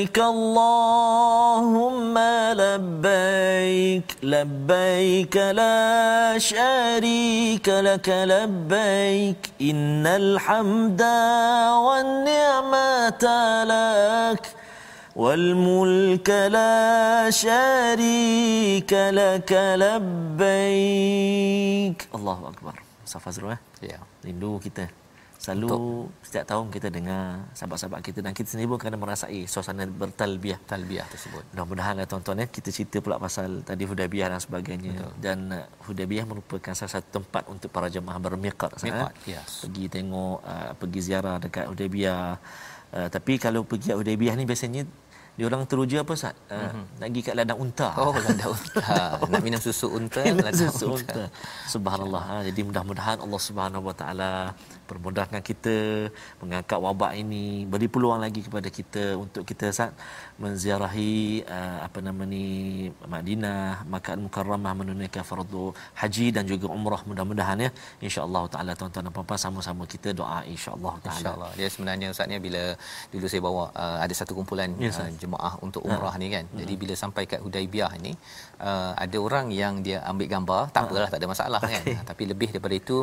[0.00, 2.18] لبيك اللهم
[2.56, 11.02] لبيك لبيك لا شريك لك لبيك إن الحمد
[11.86, 13.24] والنعمة
[13.64, 14.46] لك
[15.16, 19.52] والملك لا شريك لك
[19.84, 22.74] لبيك الله أكبر
[23.10, 23.58] Azrul eh?
[23.82, 23.98] Ya.
[24.22, 24.86] Rindu kita.
[25.40, 26.12] Selalu Untuk.
[26.20, 31.08] setiap tahun kita dengar sahabat-sahabat kita dan kita sendiri pun kena merasai suasana bertalbiah talbiah
[31.08, 31.48] tersebut.
[31.56, 35.12] Mudah-mudahan lah tuan-tuan ya kita cerita pula pasal tadi Hudaybiyah dan sebagainya Betul.
[35.16, 38.92] dan uh, Hudaybiyah merupakan salah satu tempat untuk para jemaah bermiqat eh?
[38.92, 39.64] Miqat, yes.
[39.64, 42.36] Pergi tengok uh, pergi ziarah dekat Hudaybiyah.
[42.92, 44.84] Uh, tapi kalau pergi Hudaybiyah ni biasanya
[45.40, 46.36] dia orang teruja apa Ustaz?
[46.52, 46.84] Uh, mm-hmm.
[47.00, 47.88] Nak pergi kat ladang unta.
[47.96, 48.98] Oh, ladang unta.
[49.32, 51.16] nak minum susu unta, ladang susu unta.
[51.16, 51.24] unta.
[51.64, 52.22] Subhanallah.
[52.28, 52.34] Ha.
[52.44, 54.52] Jadi mudah-mudahan Allah Subhanahu Wa Taala
[54.90, 55.76] permudahkan kita
[56.42, 59.94] mengangkat wabak ini, beri peluang lagi kepada kita untuk kita Ustaz
[60.42, 62.44] menziarahi uh, apa nama ni
[63.14, 65.64] Madinah, Makkah Mukarramah menunaikan fardu
[66.00, 67.70] haji dan juga umrah mudah-mudahan ya.
[68.06, 71.18] Insya-Allah taala tuan-tuan dan puan-puan sama-sama kita doa insya-Allah taala.
[71.20, 71.50] Insya-Allah.
[71.58, 72.62] Dia sebenarnya Ustaz ni bila
[73.12, 76.20] dulu saya bawa uh, ada satu kumpulan yes, uh, jemaah untuk umrah ha.
[76.22, 76.44] ni kan.
[76.60, 76.82] Jadi hmm.
[76.82, 78.12] bila sampai kat Hudaibiyah ni
[78.68, 80.86] uh, ada orang yang dia ambil gambar, tak ha.
[80.88, 81.82] apalah tak ada masalah okay.
[81.84, 82.04] kan.
[82.10, 82.96] Tapi lebih daripada itu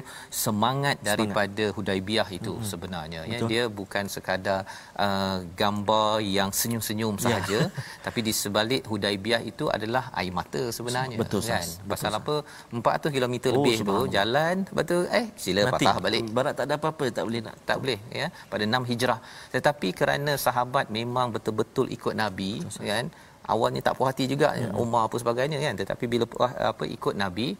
[0.43, 1.76] semangat daripada semangat.
[1.77, 2.65] Hudaibiyah itu hmm.
[2.71, 3.21] sebenarnya.
[3.31, 4.59] Ya dia bukan sekadar
[5.05, 7.23] uh, gambar yang senyum-senyum ya.
[7.23, 7.59] sahaja
[8.05, 11.67] tapi di sebalik Hudaibiyah itu adalah air mata sebenarnya betul kan?
[11.93, 12.35] Pasal apa?
[12.73, 15.85] 400 km oh, lebih tu jalan betul eh sila Mati.
[15.85, 16.23] patah balik.
[16.37, 17.55] Barat tak ada apa-apa tak boleh nak.
[17.69, 19.19] Tak boleh ya pada 6 hijrah.
[19.55, 23.05] Tetapi kerana sahabat memang betul-betul ikut nabi betul, kan
[23.53, 24.75] awalnya tak puas hati juga hmm.
[24.83, 26.25] Umar apa sebagainya kan tetapi bila
[26.71, 27.55] apa ikut nabi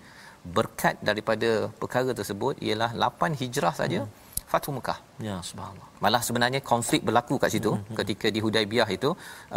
[0.56, 4.26] berkat daripada perkara tersebut ialah 8 hijrah saja hmm.
[4.48, 4.96] Fatu Mekah.
[5.26, 5.88] Ya, subhanallah.
[6.04, 7.96] Malah sebenarnya konflik berlaku kat situ mm-hmm.
[8.00, 9.10] ketika di Hudaibiyah itu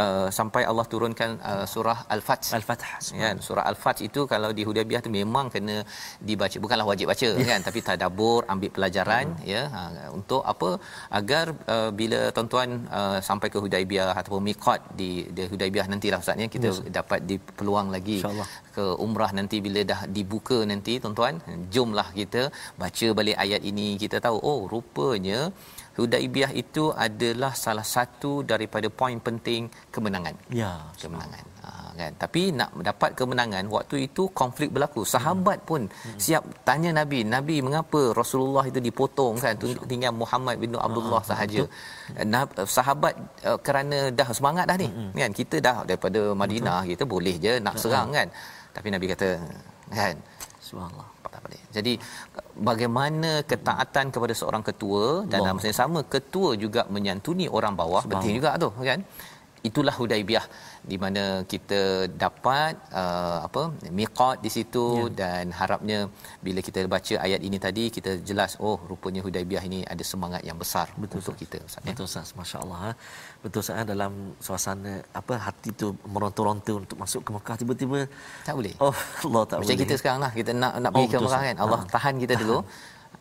[0.02, 2.56] uh, sampai Allah turunkan uh, surah Al-Fath.
[2.58, 2.84] Al-Fath.
[3.22, 5.76] Kan, surah Al-Fath itu kalau di Hudaibiyah tu memang kena
[6.28, 7.48] dibaca bukanlah wajib baca yeah.
[7.50, 9.52] kan tapi tadabbur, ambil pelajaran mm-hmm.
[9.52, 9.80] ya ha,
[10.18, 10.70] untuk apa
[11.20, 16.40] agar uh, bila tuan-tuan uh, sampai ke Hudaibiyah ataupun miqat di di Hudaibiyah nantilah ustaz
[16.44, 16.80] ya kita yes.
[16.98, 18.18] dapat di peluang lagi
[18.76, 21.36] ke umrah nanti bila dah dibuka nanti tuan-tuan
[21.74, 22.42] jomlah kita
[22.80, 25.49] baca balik ayat ini kita tahu oh rupanya
[26.02, 30.34] Hudaibiyah itu adalah salah satu daripada poin penting kemenangan.
[30.48, 31.44] Ya, kemenangan.
[31.60, 32.12] Ha, kan.
[32.16, 35.04] Tapi nak dapat kemenangan waktu itu konflik berlaku.
[35.04, 35.68] Sahabat hmm.
[35.68, 36.18] pun hmm.
[36.24, 39.54] siap tanya Nabi, Nabi mengapa Rasulullah itu dipotong kan
[39.90, 41.62] tinggal Muhammad bin Abdullah ha, sahaja.
[42.24, 45.12] Nah, sahabat uh, kerana dah semangat dah ni hmm.
[45.20, 45.30] kan.
[45.36, 46.90] Kita dah daripada Madinah Betul.
[46.96, 47.82] kita boleh je nak hmm.
[47.82, 48.28] serang kan.
[48.70, 49.28] Tapi Nabi kata
[49.90, 50.14] kan
[50.62, 51.09] subhanallah
[51.42, 51.60] boleh.
[51.76, 51.92] Jadi
[52.68, 58.02] bagaimana ketaatan kepada seorang ketua dan dalam masa yang sama ketua juga menyantuni orang bawah
[58.04, 59.00] penting juga tu kan
[59.68, 60.44] itulah hudaibiyah
[60.90, 61.80] di mana kita
[62.24, 63.62] dapat uh, apa
[63.98, 65.12] miqat di situ ya.
[65.20, 65.98] dan harapnya
[66.46, 70.58] bila kita baca ayat ini tadi kita jelas oh rupanya hudaibiyah ini ada semangat yang
[70.62, 71.40] besar betul untuk sah.
[71.42, 71.82] kita Ustaz.
[71.84, 71.88] Ya.
[71.92, 72.78] Betul Ustaz masya-Allah.
[72.84, 72.90] Ha.
[73.44, 74.12] Betul Ustaz dalam
[74.46, 78.00] suasana apa hati tu meronta-ronta untuk masuk ke Mekah tiba-tiba
[78.48, 78.74] tak boleh.
[78.84, 78.94] Oh
[79.24, 79.76] Allah tak Macam boleh.
[79.76, 81.56] Macam kita sekarang lah kita nak nak pergi oh, ke Mekah kan.
[81.64, 81.90] Allah ha.
[81.94, 82.58] tahan kita dulu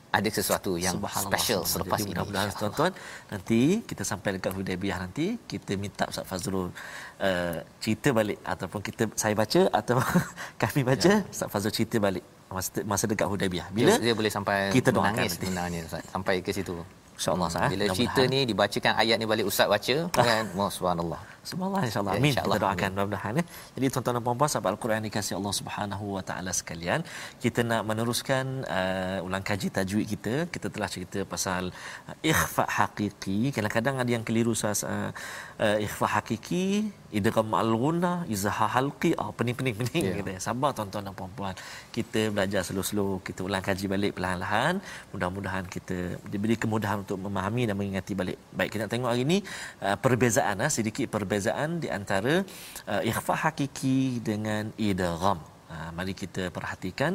[0.10, 2.17] ada sesuatu yang special selepas ini.
[2.17, 2.91] Mudah-mudahan tuan-tuan
[3.30, 6.74] nanti kita sampai dekat Hudaybiyah nanti kita minta Ustaz Fazrul
[7.22, 10.02] uh, cerita balik ataupun kita saya baca atau
[10.62, 11.30] kami baca ya.
[11.30, 13.69] Ustaz Fazrul cerita balik masa masa dekat Hudaybiyah.
[13.69, 16.74] Bila dia, dia boleh sampai kita menangis sebenarnya sampai ke situ.
[17.19, 17.71] InsyaAllah hmm.
[17.75, 20.43] Bila cerita ni dibacakan ayat ni balik Ustaz baca kan
[20.77, 22.13] Subhanallah Subhanallah insyaAllah.
[22.19, 22.32] Amin.
[22.32, 23.43] Insya Kita doakan mudah-mudahan ya.
[23.75, 26.99] Jadi tuan-tuan dan puan-puan Sahabat Al-Quran dikasih Allah Subhanahu Wa Taala sekalian
[27.43, 28.45] Kita nak meneruskan
[28.77, 30.34] uh, Ulang kaji tajwid kita.
[30.53, 31.63] Kita telah cerita pasal
[32.08, 35.12] uh, Ikhfa' hakiki Kadang-kadang ada yang keliru sahas, uh,
[35.60, 40.17] uh, Ikhfa' hakiki Idram al-guna Izaha halqi Oh pening-pening-pening yeah.
[40.22, 40.30] gitu.
[40.38, 41.56] Sabar tuan-tuan dan puan-puan
[41.89, 44.78] Kita belajar slow-slow Kita ulang kaji balik perlahan-lahan
[45.15, 49.38] Mudah-mudahan kita Diberi kemudahan untuk memahami Dan mengingati balik Baik kita tengok hari ini
[49.82, 52.41] uh, Perbezaan uh, Sedikit perbezaan perbezaan di antara
[52.88, 55.39] uh, ikhfa hakiki dengan idgham.
[55.69, 57.13] Uh, mari kita perhatikan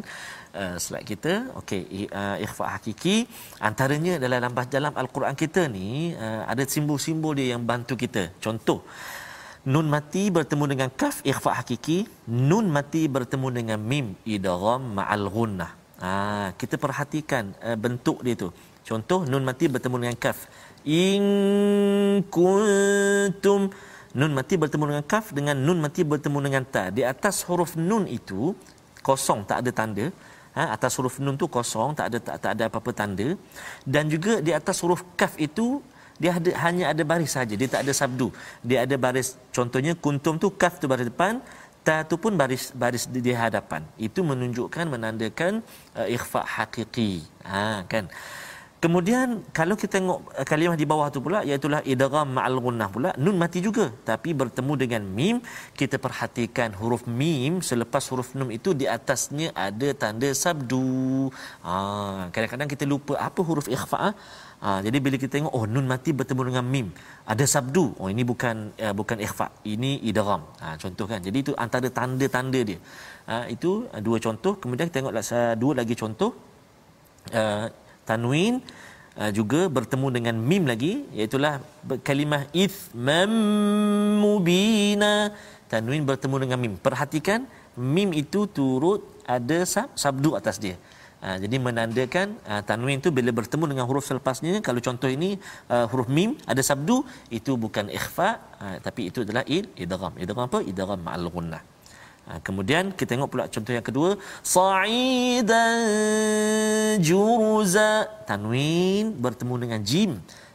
[0.54, 1.32] uh, slide kita.
[1.58, 3.26] Okey, uh, ikhfa hakiki
[3.58, 6.14] antaranya dalam dalam al-Quran kita ni
[6.52, 8.30] ada simbol-simbol dia yang bantu kita.
[8.38, 8.86] Contoh
[9.64, 15.70] Nun mati bertemu dengan kaf ikhfa hakiki, nun mati bertemu dengan mim idgham ma'al ghunnah.
[16.04, 16.10] Ha,
[16.60, 18.52] kita perhatikan bentuk dia tu.
[18.84, 20.44] Contoh nun mati bertemu dengan kaf.
[20.84, 21.24] In
[22.28, 23.72] kuntum
[24.18, 26.85] nun mati bertemu dengan kaf dengan nun mati bertemu dengan ta.
[26.96, 28.55] Di atas huruf nun itu
[29.09, 30.07] kosong tak ada tanda.
[30.57, 33.29] Ha atas huruf nun tu kosong tak ada tak, tak ada apa-apa tanda.
[33.94, 35.66] Dan juga di atas huruf kaf itu
[36.22, 37.55] dia ada hanya ada baris saja.
[37.61, 38.31] Dia tak ada sabdu.
[38.62, 41.42] Dia ada baris contohnya kuntum tu kaf tu baris depan
[41.87, 43.83] ta tu pun baris baris di, di hadapan.
[43.98, 45.53] Itu menunjukkan menandakan
[45.98, 47.12] uh, ikhfa hakiki
[47.50, 48.07] ha kan
[48.85, 53.11] Kemudian kalau kita tengok uh, kalimah di bawah tu pula iaitu idgham ma'al gunnah pula
[53.25, 55.37] nun mati juga tapi bertemu dengan mim
[55.81, 60.85] kita perhatikan huruf mim selepas huruf nun itu di atasnya ada tanda sabdu.
[61.66, 61.73] Ha,
[62.35, 64.12] kadang-kadang kita lupa apa huruf ikhfa.
[64.64, 66.88] Ha, jadi bila kita tengok oh nun mati bertemu dengan mim
[67.33, 67.85] ada sabdu.
[67.97, 69.49] Oh ini bukan uh, bukan ikhfa.
[69.75, 70.44] Ini idgham.
[70.61, 71.25] Ha, contoh kan.
[71.29, 72.77] Jadi itu antara tanda-tanda dia.
[73.31, 74.61] Ha, itu dua contoh.
[74.61, 75.14] Kemudian kita tengok
[75.62, 76.33] dua lagi contoh.
[77.33, 77.66] Uh,
[78.08, 78.60] tanwin
[79.20, 81.36] uh, juga bertemu dengan mim lagi iaitu
[82.06, 83.32] kalimah ithmam
[84.22, 85.34] mubina.
[85.72, 86.74] Tanwin bertemu dengan mim.
[86.78, 90.76] Perhatikan mim itu turut ada sab, sabdu atas dia.
[91.24, 95.40] Uh, jadi menandakan uh, tanwin itu bila bertemu dengan huruf selepasnya kalau contoh ini
[95.72, 97.00] uh, huruf mim ada sabdu
[97.32, 100.12] itu bukan ikhfa uh, tapi itu adalah idgham.
[100.20, 100.60] Idgham apa?
[100.60, 101.73] Idgham ma'al gunnah
[102.24, 104.16] Ha, kemudian kita tengok pula contoh yang kedua.
[104.40, 105.76] Sa'idan
[107.04, 108.08] juruza.
[108.24, 110.10] Tanwin bertemu dengan jim.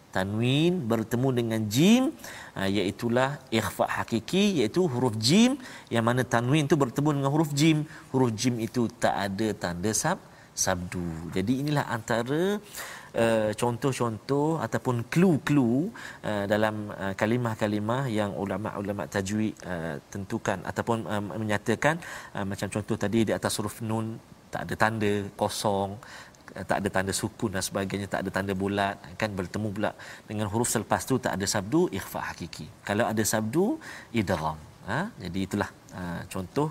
[0.10, 2.10] Tanwin bertemu dengan jim
[2.58, 5.54] ha, ikhfa hakiki iaitu huruf jim
[5.94, 7.86] yang mana tanwin itu bertemu dengan huruf jim.
[8.10, 10.18] Huruf jim itu tak ada tanda sab
[10.60, 11.32] sabdu.
[11.32, 12.60] Jadi inilah antara uh,
[13.62, 15.90] contoh-contoh ataupun clue-clue
[16.30, 21.96] uh, dalam uh, kalimah-kalimah yang ulama-ulama tajwid uh, tentukan ataupun uh, menyatakan
[22.38, 24.18] uh, macam contoh tadi di atas huruf nun
[24.54, 25.98] tak ada tanda kosong
[26.70, 29.92] tak ada tanda sukun dan sebagainya tak ada tanda bulat kan bertemu pula
[30.30, 32.66] dengan huruf selepas tu tak ada sabdu ikhfa hakiki.
[32.88, 33.66] Kalau ada sabdu
[34.22, 34.58] idgham.
[34.90, 35.00] Ha?
[35.24, 36.68] Jadi itulah uh, contoh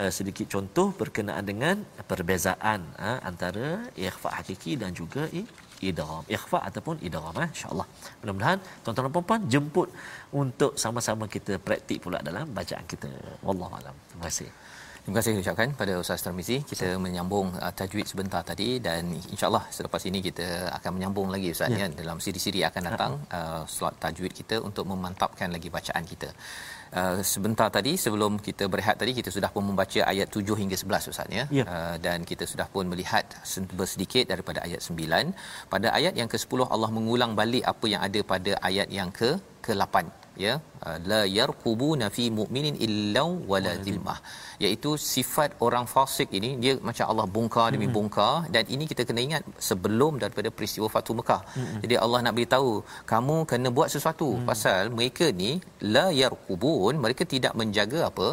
[0.00, 1.76] uh, sedikit contoh berkenaan dengan
[2.10, 5.28] perbezaan uh, antara ikhfa hakiki dan juga
[5.88, 6.24] idgham.
[6.36, 7.86] Ikhfa ataupun idgham eh insyaallah.
[8.20, 9.88] Mudah-mudahan tuan-tuan dan puan jemput
[10.42, 13.10] untuk sama-sama kita praktik pula dalam bacaan kita.
[13.46, 13.94] Wallahu alam.
[14.10, 14.50] Terima kasih.
[15.00, 16.56] Terima kasih ucapkan pada Ustaz Tarmizi.
[16.70, 17.00] Kita so.
[17.04, 21.78] menyambung uh, tajwid sebentar tadi dan insya-Allah selepas ini kita akan menyambung lagi Ustaz ya,
[21.82, 21.86] ya.
[22.00, 26.28] Dalam siri-siri akan datang uh, slot tajwid kita untuk memantapkan lagi bacaan kita.
[26.90, 31.10] Uh, sebentar tadi sebelum kita berehat tadi kita sudah pun membaca ayat 7 hingga 11
[31.12, 31.44] Ustaz ya.
[31.58, 31.64] ya.
[31.74, 33.24] Uh, dan kita sudah pun melihat
[33.92, 35.30] sedikit daripada ayat 9.
[35.74, 39.30] Pada ayat yang ke-10 Allah mengulang balik apa yang ada pada ayat yang ke
[39.66, 40.54] ke-8 ya
[40.86, 44.18] uh, la yarqubuna fi mu'minin illa wala dhimmah
[44.64, 47.96] iaitu sifat orang fasik ini dia macam Allah bongkar demi hmm.
[47.96, 51.78] bongkar dan ini kita kena ingat sebelum daripada peristiwa Fathu Mekah hmm.
[51.84, 52.72] jadi Allah nak beritahu
[53.12, 54.46] kamu kena buat sesuatu hmm.
[54.50, 55.52] pasal mereka ni
[55.94, 58.28] la yarqubun mereka tidak menjaga apa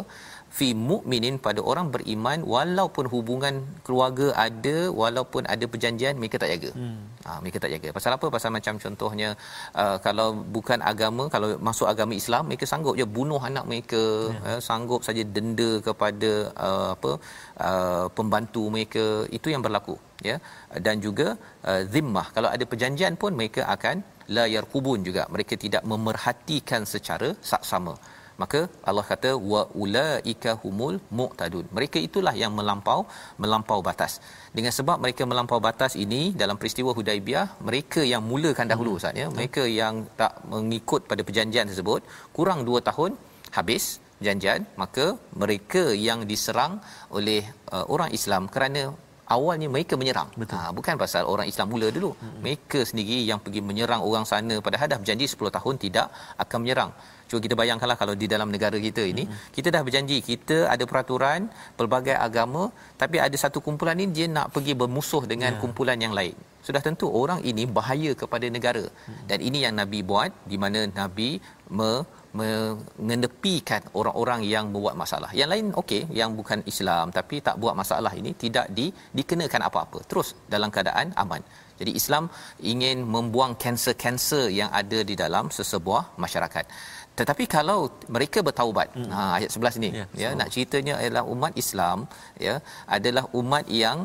[0.56, 3.54] fi mukminin pada orang beriman walaupun hubungan
[3.86, 6.70] keluarga ada walaupun ada perjanjian mereka tak jaga.
[6.80, 6.98] Hmm.
[7.26, 7.88] Ha, mereka tak jaga.
[7.96, 8.26] Pasal apa?
[8.36, 9.28] Pasal macam contohnya
[9.82, 14.02] uh, kalau bukan agama kalau masuk agama Islam mereka sanggup je bunuh anak mereka,
[14.34, 14.40] ya.
[14.48, 16.32] uh, sanggup saja denda kepada
[16.68, 17.12] uh, apa
[17.68, 19.06] uh, pembantu mereka.
[19.38, 19.96] Itu yang berlaku
[20.30, 20.36] ya.
[20.86, 21.28] Dan juga
[21.70, 23.96] uh, zimmah kalau ada perjanjian pun mereka akan
[24.36, 25.24] la yarqubun juga.
[25.34, 27.94] Mereka tidak memerhatikan secara saksama
[28.42, 33.00] maka Allah kata wa ulaika humul muqtadun mereka itulah yang melampau
[33.42, 34.12] melampau batas.
[34.56, 39.00] Dengan sebab mereka melampau batas ini dalam peristiwa Hudaibiyah mereka yang mulakan dahulu hmm.
[39.00, 39.26] Ustaz ya.
[39.38, 42.02] Mereka yang tak mengikut pada perjanjian tersebut
[42.36, 43.12] kurang 2 tahun
[43.58, 43.84] habis
[44.18, 45.04] perjanjian maka
[45.42, 46.72] mereka yang diserang
[47.18, 47.42] oleh
[47.74, 48.82] uh, orang Islam kerana
[49.34, 50.28] awalnya mereka menyerang.
[50.56, 52.10] Ha, bukan pasal orang Islam mula dulu.
[52.16, 52.38] Hmm.
[52.44, 56.06] mereka sendiri yang pergi menyerang orang sana padahal dah berjanji 10 tahun tidak
[56.44, 56.92] akan menyerang
[57.28, 60.84] Cuba kita bayangkanlah kalau di dalam negara kita ini hmm kita dah berjanji kita ada
[60.90, 61.40] peraturan
[61.78, 62.62] pelbagai agama
[63.00, 65.60] tapi ada satu kumpulan ni dia nak pergi bermusuh dengan yeah.
[65.62, 66.36] kumpulan yang lain.
[66.66, 68.84] Sudah tentu orang ini bahaya kepada negara.
[68.86, 71.30] hmm Dan ini yang Nabi buat di mana Nabi
[71.78, 71.92] me
[72.38, 75.30] mengenepikan orang-orang yang membuat masalah.
[75.40, 78.86] Yang lain okey, yang bukan Islam tapi tak buat masalah ini tidak di,
[79.18, 79.98] dikenakan apa-apa.
[80.10, 81.42] Terus dalam keadaan aman.
[81.80, 82.24] Jadi Islam
[82.72, 86.64] ingin membuang kanser-kanser yang ada di dalam sesebuah masyarakat
[87.20, 87.78] tetapi kalau
[88.14, 89.10] mereka bertaubat hmm.
[89.14, 91.98] ha ayat 11 ni ya, ya nak ceritanya adalah umat Islam
[92.46, 92.56] ya
[92.96, 94.00] adalah umat yang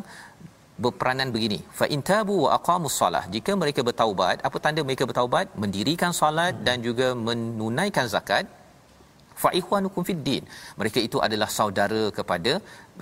[0.84, 1.60] berperanan begini.
[1.80, 5.46] Fa intabu wa aqamus solah jika mereka bertaubat apa tanda mereka bertaubat?
[5.64, 6.66] Mendirikan solat hmm.
[6.68, 8.46] dan juga menunaikan zakat.
[9.44, 10.44] Fa ikhwanukum fid din.
[10.80, 12.52] Mereka itu adalah saudara kepada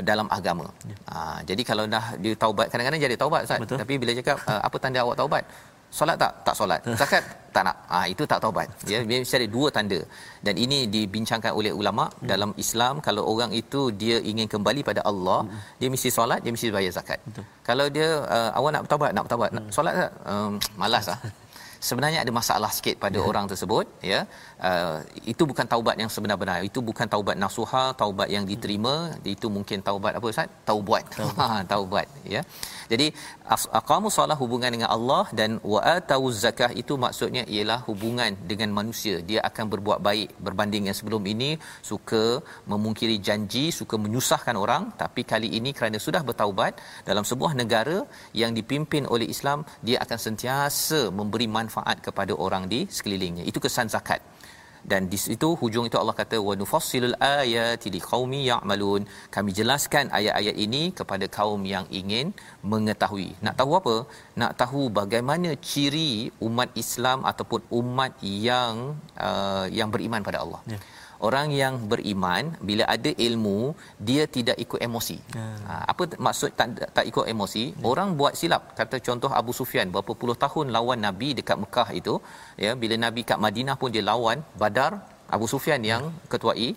[0.09, 0.67] dalam agama.
[0.89, 0.95] Ya.
[1.11, 1.17] ha,
[1.49, 3.79] jadi kalau dah dia taubat kadang-kadang jadi taubat Ustaz.
[3.83, 5.43] Tapi bila cakap apa tanda awak taubat
[5.97, 6.31] solat tak?
[6.47, 6.81] Tak solat.
[7.01, 7.23] Zakat?
[7.55, 7.77] Tak nak.
[7.91, 8.67] Ah ha, itu tak taubat.
[8.91, 9.99] Ya mesti ada dua tanda.
[10.45, 12.27] Dan ini dibincangkan oleh ulama hmm.
[12.31, 15.59] dalam Islam kalau orang itu dia ingin kembali pada Allah hmm.
[15.79, 17.19] dia mesti solat dia mesti bayar zakat.
[17.27, 17.45] Betul.
[17.69, 19.51] kalau dia uh, awak nak bertaubat nak bertaubat.
[19.51, 19.69] Hmm.
[19.77, 20.11] solat tak?
[20.31, 20.51] Um,
[20.81, 21.19] malas lah.
[21.87, 23.25] Sebenarnya ada masalah sikit pada ya.
[23.29, 24.19] orang tersebut ya
[24.69, 24.97] uh,
[25.31, 26.59] itu bukan taubat yang sebenar-benar.
[26.69, 28.95] Itu bukan taubat nasuha taubat yang diterima.
[29.35, 30.49] Itu mungkin taubat apa ustaz?
[30.69, 31.03] Taubat.
[31.39, 32.41] Ha taubat ya.
[32.91, 33.07] Jadi
[33.79, 39.15] aqamu solah hubungan dengan Allah dan wa atau zakah itu maksudnya ialah hubungan dengan manusia.
[39.29, 41.51] Dia akan berbuat baik berbanding yang sebelum ini.
[41.91, 42.23] Suka
[42.71, 44.83] memungkiri janji suka menyusahkan orang.
[45.01, 46.73] Tapi kali ini kerana sudah bertaubat
[47.09, 47.97] dalam sebuah negara
[48.41, 53.43] yang dipimpin oleh Islam dia akan sentiasa memberi manfaat kepada orang di sekelilingnya.
[53.49, 54.21] Itu kesan zakat
[54.91, 59.03] dan di situ hujung itu Allah kata wa nufassilul ayati liqaumi ya'malun.
[59.35, 62.33] Kami jelaskan ayat-ayat ini kepada kaum yang ingin
[62.73, 63.29] mengetahui.
[63.45, 63.95] Nak tahu apa?
[64.41, 66.11] Nak tahu bagaimana ciri
[66.47, 68.13] umat Islam ataupun umat
[68.47, 70.61] yang uh, yang beriman pada Allah.
[70.73, 70.83] Yeah
[71.27, 73.59] orang yang beriman bila ada ilmu
[74.09, 75.17] dia tidak ikut emosi.
[75.35, 75.57] Hmm.
[75.69, 76.67] Ha, apa maksud tak
[76.97, 77.63] tak ikut emosi?
[77.71, 77.89] Hmm.
[77.91, 78.63] Orang buat silap.
[78.79, 82.15] Kata contoh Abu Sufyan berapa puluh tahun lawan Nabi dekat Mekah itu,
[82.65, 84.93] ya bila Nabi kat Madinah pun dia lawan Badar
[85.35, 86.69] Abu Sufyan yang ketuai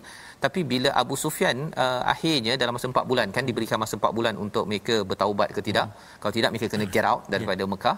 [0.43, 4.35] tapi bila Abu Sufyan uh, akhirnya dalam masa 4 bulan kan diberikan masa 4 bulan
[4.45, 6.19] untuk mereka bertaubat ke tidak hmm.
[6.21, 7.71] kalau tidak mereka kena get out daripada yeah.
[7.73, 7.97] Mekah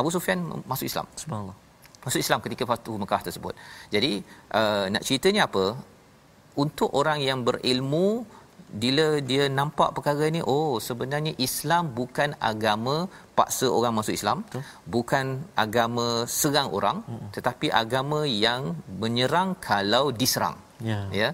[0.00, 0.38] Abu Sufyan
[0.70, 1.67] masuk Islam subhanallah
[2.04, 3.54] masuk Islam ketika Fatuh Mekah tersebut.
[3.94, 4.12] Jadi
[4.60, 5.64] uh, nak ceritanya apa?
[6.62, 8.06] Untuk orang yang berilmu
[8.82, 12.96] bila dia nampak perkara ni oh sebenarnya Islam bukan agama
[13.38, 14.62] paksa orang masuk Islam Betul.
[14.94, 15.26] bukan
[15.64, 16.06] agama
[16.38, 17.28] serang orang hmm.
[17.36, 20.56] tetapi agama yang menyerang kalau diserang
[20.90, 21.28] ya ya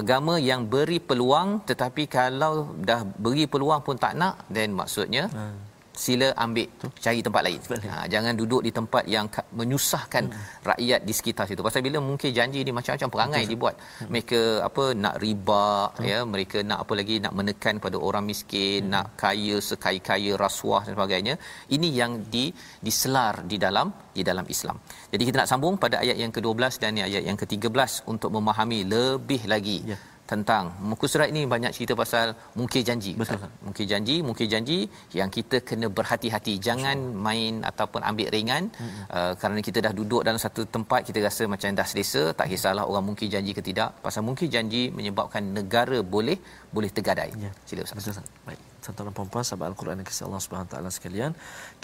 [0.00, 2.52] agama yang beri peluang tetapi kalau
[2.90, 6.90] dah beri peluang pun tak nak then maksudnya hmm sila ambil Betul.
[7.04, 7.60] cari tempat lain.
[7.92, 9.26] Ha, jangan duduk di tempat yang
[9.60, 10.44] menyusahkan hmm.
[10.70, 11.64] rakyat di sekitar situ.
[11.68, 13.52] Pasal bila mungkin janji ni macam-macam perangai Betul.
[13.52, 13.74] dibuat.
[13.80, 14.08] Hmm.
[14.12, 16.06] Mereka apa nak riba hmm.
[16.10, 18.92] ya, mereka nak apa lagi nak menekan pada orang miskin, hmm.
[18.94, 21.34] nak kaya sekaya-kaya rasuah dan sebagainya.
[21.76, 22.44] Ini yang di
[22.86, 24.76] diselar di dalam di dalam Islam.
[25.12, 29.42] Jadi kita nak sambung pada ayat yang ke-12 dan ayat yang ke-13 untuk memahami lebih
[29.54, 29.80] lagi.
[29.92, 29.98] Ya
[30.30, 32.26] tentang muka surat ini banyak cerita pasal
[32.58, 33.12] mungkin janji.
[33.20, 34.78] Betul mungkin janji mungkin janji
[35.18, 36.54] yang kita kena berhati-hati.
[36.66, 37.22] Jangan betul.
[37.26, 38.64] main ataupun ambil ringan.
[38.80, 38.92] Hmm.
[39.16, 42.86] uh, kerana kita dah duduk dalam satu tempat kita rasa macam dah selesa tak kisahlah
[42.90, 43.90] orang mungkin janji ke tidak.
[44.06, 46.38] Pasal mungkin janji menyebabkan negara boleh
[46.76, 47.30] boleh tergadai.
[47.46, 47.52] Ya.
[47.68, 47.98] sila ustaz.
[47.98, 48.28] Betul ustaz.
[48.48, 51.34] Baik tuan-tuan perempuan sahabat al-Quran yang Allah Subhanahu taala sekalian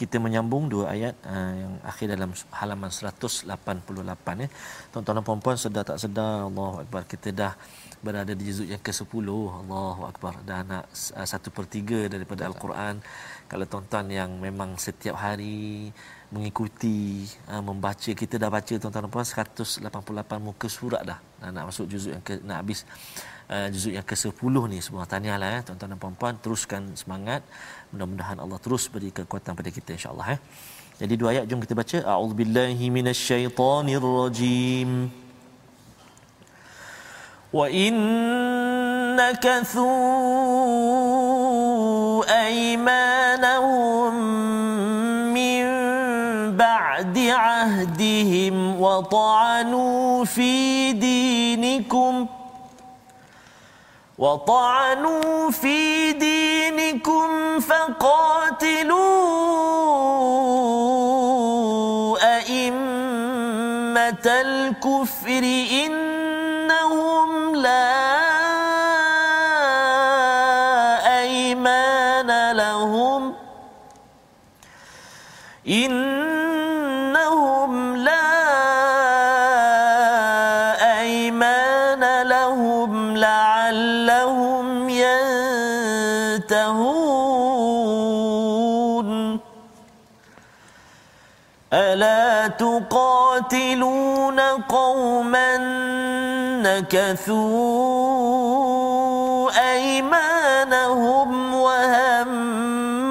[0.00, 3.50] kita menyambung dua ayat uh, yang akhir dalam halaman 188
[4.44, 4.48] ya
[4.94, 7.52] tuan-tuan dan puan sedar tak sedar Allahu akbar kita dah
[8.02, 9.26] berada di juzuk yang ke-10
[9.62, 10.42] Allahu akbar.
[10.42, 12.98] Dah nak uh, satu per tiga daripada al-Quran.
[13.46, 15.94] Kalau tuan-tuan yang memang setiap hari
[16.34, 19.86] mengikuti uh, membaca kita dah baca tuan-tuan dan puan 188
[20.42, 21.18] muka surat dah
[21.52, 22.88] nak masuk juzuk yang ke nak habis
[23.48, 27.42] uh, juzuk yang ke-10 ni sebuah tahniahlah ya tuan-tuan dan puan-puan teruskan semangat.
[27.90, 30.40] Mudah-mudahan Allah terus beri kekuatan pada kita insya-Allah ya
[31.02, 31.98] jadi dua ayat jom kita baca.
[32.14, 34.90] A'udzubillahi minasyaitonirrajim
[37.52, 39.42] wa innakathuu
[42.24, 44.14] aymanahum
[47.02, 52.28] ba'di ahdihim wa ta'anu fi dinikum
[54.22, 58.98] وطعنوا في دينكم فقاتلوا
[62.38, 65.42] أئمة الكفر
[93.52, 95.56] تقاتلون قوما
[96.62, 97.90] نكثوا
[99.72, 103.02] أيمانهم وهموا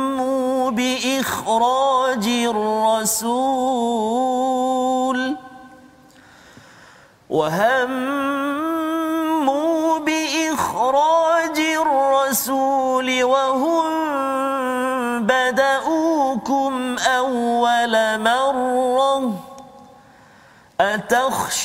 [0.71, 3.51] بإخراج الرسول
[7.29, 7.80] وهموا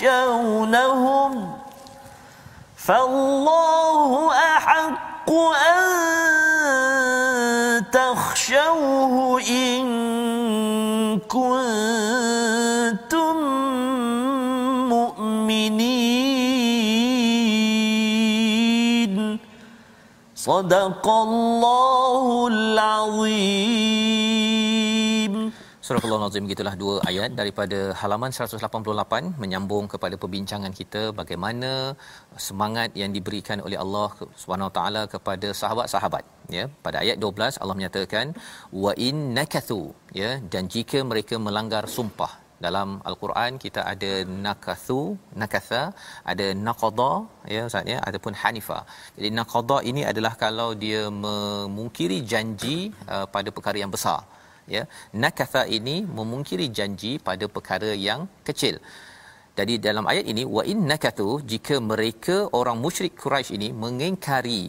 [0.03, 1.57] أتخشونهم
[2.77, 5.31] فالله أحق
[5.73, 5.85] أن
[7.91, 9.85] تخشوه إن
[11.29, 11.77] كنتم
[14.89, 16.37] مؤمنين.
[20.37, 24.06] صدق الله العظيم.
[25.87, 31.71] Surah Al-Nazim gitulah dua ayat daripada halaman 188 menyambung kepada perbincangan kita bagaimana
[32.47, 34.09] semangat yang diberikan oleh Allah
[34.41, 36.25] Subhanahu taala kepada sahabat-sahabat
[36.57, 36.65] ya.
[36.87, 38.35] Pada ayat 12 Allah menyatakan
[38.85, 39.81] wa in nakathu
[40.23, 42.33] ya dan jika mereka melanggar sumpah.
[42.67, 44.13] Dalam al-Quran kita ada
[44.47, 45.01] nakathu
[45.43, 45.83] nakatha
[46.33, 47.13] ada naqada
[47.57, 48.81] ya ustaz ya ataupun hanifa.
[49.19, 52.79] Jadi naqada ini adalah kalau dia memungkiri janji
[53.15, 54.21] uh, pada perkara yang besar
[54.75, 54.83] ya
[55.25, 58.77] nakatha ini memungkiri janji pada perkara yang kecil.
[59.59, 64.65] Jadi dalam ayat ini wa innakatu jika mereka orang musyrik Quraisy ini mengingkari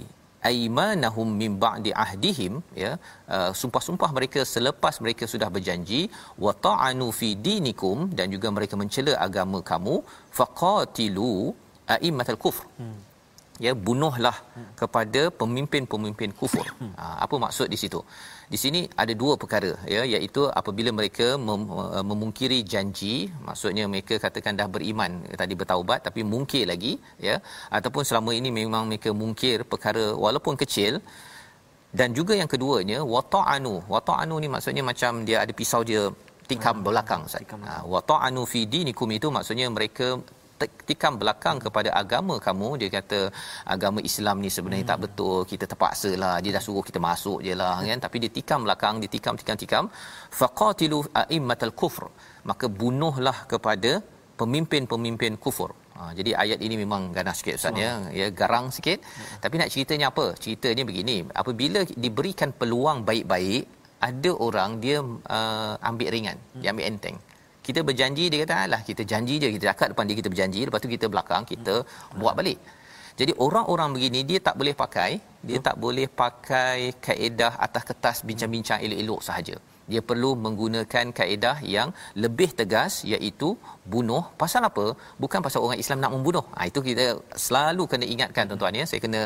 [0.49, 2.91] aimanahum min ba'di ahdihim ya
[3.35, 6.01] uh, sumpah-sumpah mereka selepas mereka sudah berjanji
[6.45, 9.97] wa ta'anu fi dinikum dan juga mereka mencela agama kamu
[10.39, 11.33] faqatilu
[11.95, 12.65] a'immatal kufr.
[12.79, 13.06] Hmm
[13.65, 14.37] ya bunuhlah
[14.81, 16.65] kepada pemimpin-pemimpin kufur.
[16.99, 17.99] Ha, apa maksud di situ?
[18.53, 23.15] Di sini ada dua perkara ya iaitu apabila mereka mem, uh, memungkiri janji,
[23.47, 26.93] maksudnya mereka katakan dah beriman tadi bertaubat tapi mungkir lagi
[27.27, 27.35] ya
[27.77, 30.93] ataupun selama ini memang mereka mungkir perkara walaupun kecil
[31.99, 33.75] dan juga yang keduanya wata'anu.
[33.93, 36.03] Wata'anu ni maksudnya macam dia ada pisau dia
[36.49, 36.85] tikam hmm.
[36.87, 37.43] belakang Ustaz.
[37.67, 40.07] Ha, wata'anu fi dinikum itu maksudnya mereka
[40.89, 43.19] tikam belakang kepada agama kamu dia kata
[43.75, 44.93] agama Islam ni sebenarnya hmm.
[44.93, 48.31] tak betul kita terpaksa lah dia dah suruh kita masuk je lah kan tapi dia
[48.37, 49.85] tikam belakang dia tikam tikam tikam
[50.39, 52.05] faqatilu a'immatal kufr
[52.49, 53.91] maka bunuhlah kepada
[54.41, 57.93] pemimpin-pemimpin kufur Ha, jadi ayat ini memang ganas sikit Ustaz ya.
[58.13, 59.01] Ya garang sikit.
[59.01, 59.37] Ya.
[59.43, 60.25] Tapi nak ceritanya apa?
[60.43, 63.65] Ceritanya begini, apabila diberikan peluang baik-baik,
[64.09, 66.61] ada orang dia uh, ambil ringan, hmm.
[66.61, 67.17] dia ambil enteng
[67.67, 70.81] kita berjanji dia kata alah kita janji je kita cakap depan dia kita berjanji lepas
[70.85, 72.19] tu kita belakang kita hmm.
[72.21, 72.59] buat balik
[73.19, 75.11] jadi orang-orang begini dia tak boleh pakai
[75.47, 75.65] dia hmm.
[75.67, 79.57] tak boleh pakai kaedah atas kertas bincang-bincang elok-elok sahaja
[79.91, 81.89] dia perlu menggunakan kaedah yang
[82.23, 83.49] lebih tegas iaitu
[83.93, 84.85] bunuh pasal apa?
[85.23, 86.45] Bukan pasal orang Islam nak membunuh.
[86.55, 87.05] Ha, itu kita
[87.45, 88.85] selalu kena ingatkan tuan-tuan ya.
[88.89, 89.21] Saya kena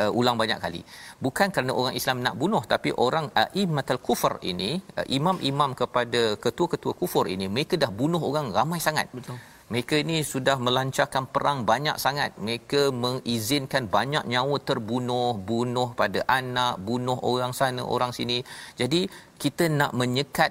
[0.00, 0.80] uh, ulang banyak kali.
[1.26, 6.94] Bukan kerana orang Islam nak bunuh tapi orang aimatul kufur ini uh, imam-imam kepada ketua-ketua
[7.02, 9.08] kufur ini mereka dah bunuh orang ramai sangat.
[9.18, 9.36] Betul
[9.66, 12.38] mereka ini sudah melancarkan perang banyak sangat.
[12.38, 18.38] Mereka mengizinkan banyak nyawa terbunuh, bunuh pada anak, bunuh orang sana, orang sini.
[18.80, 19.10] Jadi
[19.42, 20.50] kita nak menyekat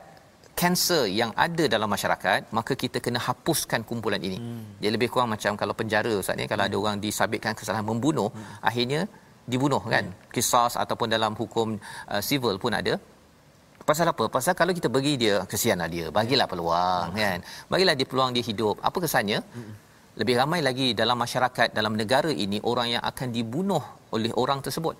[0.52, 4.38] kanser yang ada dalam masyarakat, maka kita kena hapuskan kumpulan ini.
[4.40, 4.64] Hmm.
[4.84, 6.72] Dia lebih kurang macam kalau penjara Ustaz ni kalau hmm.
[6.72, 8.68] ada orang disabitkan kesalahan membunuh, hmm.
[8.70, 9.02] akhirnya
[9.48, 10.12] dibunuh kan.
[10.12, 10.32] Hmm.
[10.36, 11.80] Kisah ataupun dalam hukum
[12.12, 13.00] uh, civil pun ada
[13.86, 14.26] Pasal apa?
[14.36, 17.20] Pasal kalau kita bagi dia kesianlah dia, bagilah peluang hmm.
[17.22, 17.38] kan.
[17.72, 18.76] Bagilah dia peluang dia hidup.
[18.82, 19.40] Apa kesannya?
[19.56, 19.74] Hmm.
[20.20, 23.84] Lebih ramai lagi dalam masyarakat dalam negara ini orang yang akan dibunuh
[24.16, 24.96] oleh orang tersebut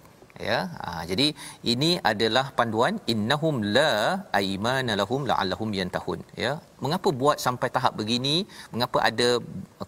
[0.50, 1.28] ya ha, jadi
[1.74, 3.92] ini adalah panduan innahum la
[4.40, 6.20] aymana lahum la'allahum yantahun.
[6.44, 6.52] Ya
[6.84, 8.36] mengapa buat sampai tahap begini?
[8.74, 9.30] Mengapa ada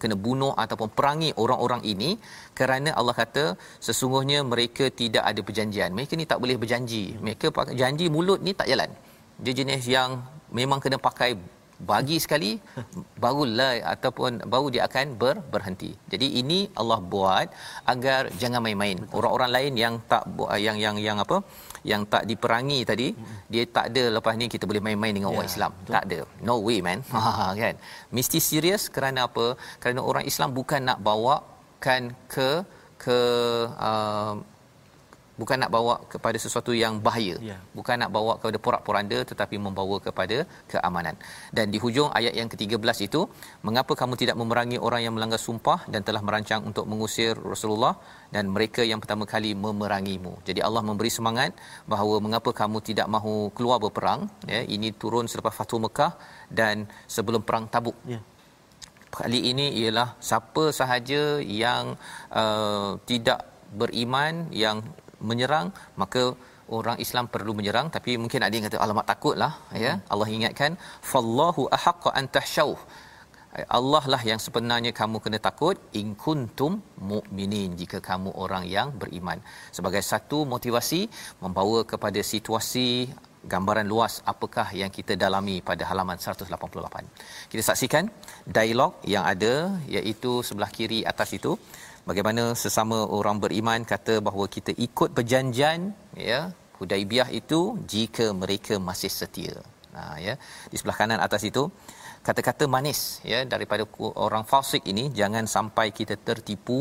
[0.02, 2.10] kena bunuh ataupun perangi orang-orang ini?
[2.60, 3.46] Kerana Allah kata
[3.88, 5.92] sesungguhnya mereka tidak ada perjanjian.
[5.98, 7.06] Mereka ni tak boleh berjanji.
[7.26, 8.92] Mereka janji mulut ni tak jalan.
[9.44, 10.12] Dia jenis yang
[10.60, 11.32] memang kena pakai
[11.78, 12.52] bagi sekali
[13.24, 15.92] barulah ataupun baru dia akan ber, berhenti.
[16.12, 17.48] Jadi ini Allah buat
[17.94, 18.98] agar jangan main-main.
[18.98, 19.16] Betul.
[19.18, 20.24] Orang-orang lain yang tak
[20.66, 21.40] yang yang yang apa?
[21.92, 23.36] yang tak diperangi tadi hmm.
[23.54, 25.38] dia tak ada lepas ni kita boleh main-main dengan yeah.
[25.38, 25.72] orang Islam.
[25.78, 25.94] Betul.
[25.96, 26.20] Tak ada.
[26.48, 27.00] No way man.
[27.38, 27.76] Ha kan.
[28.18, 29.46] Mesti serius kerana apa?
[29.82, 31.36] Kerana orang Islam bukan nak bawa
[31.86, 32.04] kan
[32.34, 32.50] ke
[33.04, 33.20] ke
[33.90, 34.34] uh,
[35.42, 37.36] bukan nak bawa kepada sesuatu yang bahaya.
[37.50, 37.60] Yeah.
[37.78, 40.38] bukan nak bawa kepada porak-poranda tetapi membawa kepada
[40.72, 41.16] keamanan.
[41.58, 43.22] Dan di hujung ayat yang ke-13 itu
[43.68, 47.94] mengapa kamu tidak memerangi orang yang melanggar sumpah dan telah merancang untuk mengusir Rasulullah
[48.36, 50.34] dan mereka yang pertama kali memerangimu?
[50.48, 51.52] Jadi Allah memberi semangat
[51.94, 54.24] bahawa mengapa kamu tidak mahu keluar berperang
[54.54, 56.12] ya ini turun selepas Fathu Mekah
[56.60, 58.00] dan sebelum perang Tabuk.
[58.14, 58.24] Yeah
[59.18, 61.96] kali ini ialah siapa sahaja yang
[62.42, 63.40] uh, tidak
[63.82, 64.84] beriman yang
[65.30, 65.70] menyerang
[66.02, 66.24] maka
[66.78, 67.88] orang Islam perlu menyerang.
[67.96, 69.54] Tapi mungkin ada yang kata alamak takutlah.
[69.86, 69.94] Ya.
[69.94, 70.06] hmm.
[70.14, 70.72] Allah ingatkan
[71.12, 72.72] fallahu ahaqqa an tahshaw
[73.78, 76.74] Allah lah yang sebenarnya kamu kena takut in kuntum
[77.12, 79.40] mukminin jika kamu orang yang beriman.
[79.78, 81.02] Sebagai satu motivasi
[81.44, 82.88] membawa kepada situasi
[83.54, 86.52] gambaran luas apakah yang kita dalami pada halaman 188
[87.52, 88.06] kita saksikan
[88.58, 89.54] dialog yang ada
[89.96, 91.52] iaitu sebelah kiri atas itu
[92.10, 95.92] bagaimana sesama orang beriman kata bahawa kita ikut perjanjian
[96.30, 96.42] ya
[96.78, 97.60] Hudaibiyah itu
[97.94, 99.56] jika mereka masih setia.
[99.96, 100.34] Nah ya
[100.72, 101.64] di sebelah kanan atas itu
[102.28, 103.00] kata-kata manis
[103.32, 103.84] ya daripada
[104.26, 106.80] orang fasik ini jangan sampai kita tertipu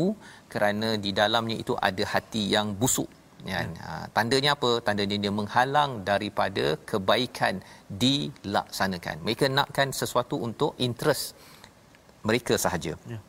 [0.53, 3.09] kerana di dalamnya itu ada hati yang busuk.
[3.45, 3.59] Ya.
[3.87, 4.71] Ha, tandanya apa?
[4.87, 7.61] Tandanya dia menghalang daripada kebaikan
[8.03, 9.15] dilaksanakan.
[9.25, 11.37] Mereka nakkan sesuatu untuk interest
[12.27, 12.93] mereka sahaja.
[13.13, 13.19] Ya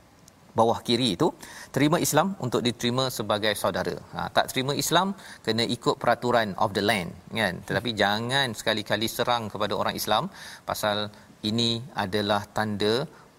[0.61, 1.29] bawah kiri itu
[1.77, 3.95] terima Islam untuk diterima sebagai saudara.
[4.15, 5.09] Ha, tak terima Islam
[5.47, 7.55] kena ikut peraturan of the land kan.
[7.69, 7.99] Tetapi hmm.
[8.03, 10.25] jangan sekali-kali serang kepada orang Islam
[10.71, 10.99] pasal
[11.51, 11.71] ini
[12.05, 12.95] adalah tanda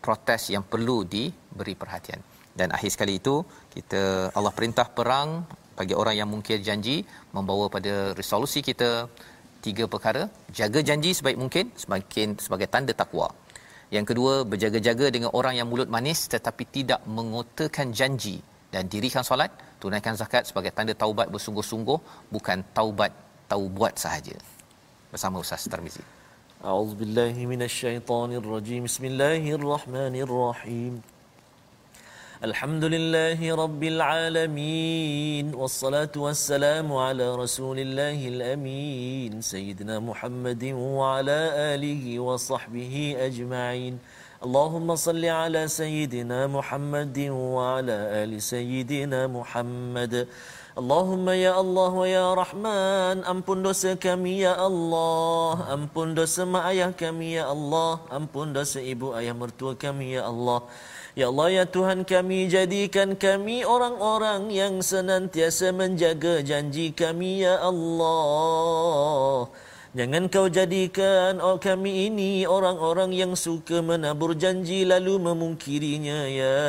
[0.05, 2.21] protes yang perlu diberi perhatian.
[2.59, 3.35] Dan akhir sekali itu
[3.75, 4.03] kita
[4.37, 5.29] Allah perintah perang
[5.79, 6.95] bagi orang yang mungkir janji
[7.35, 8.89] membawa pada resolusi kita
[9.65, 10.23] tiga perkara
[10.59, 13.27] jaga janji sebaik mungkin semakin sebagai tanda takwa
[13.89, 18.37] yang kedua, berjaga-jaga dengan orang yang mulut manis tetapi tidak mengotakan janji
[18.69, 19.49] dan dirikan solat,
[19.81, 23.09] tunaikan zakat sebagai tanda taubat bersungguh-sungguh, bukan taubat
[23.49, 24.37] tahu buat sahaja.
[25.09, 26.05] Bersama Ustaz Tarmizi.
[26.61, 28.85] A'udzubillahi minasyaitonirrajim.
[28.85, 31.01] Bismillahirrahmanirrahim.
[32.39, 41.39] الحمد لله رب العالمين والصلاة والسلام على رسول الله الأمين سيدنا محمد وعلى
[41.75, 43.99] آله وصحبه أجمعين.
[44.39, 50.27] اللهم صل على سيدنا محمد وعلى آل سيدنا محمد.
[50.79, 57.35] اللهم يا الله ويا رحمن أمبن دوس kami ya Allah Ampun dosa mak ayah kami
[57.35, 60.23] ya Allah Ampun dosa ibu ayah mertua kami ya
[61.17, 69.49] Ya Allah ya Tuhan kami jadikan kami orang-orang yang senantiasa menjaga janji kami ya Allah.
[69.97, 76.61] Jangan kau jadikan oh kami ini orang-orang yang suka menabur janji lalu memungkirinya ya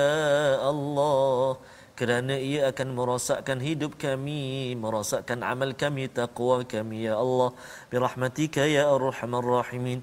[0.65, 1.61] Allah.
[1.93, 7.53] Kerana ia akan merosakkan hidup kami, merosakkan amal kami, taqwa kami ya Allah.
[7.93, 10.01] Birahmatika ya Ar-Rahman Rahimin.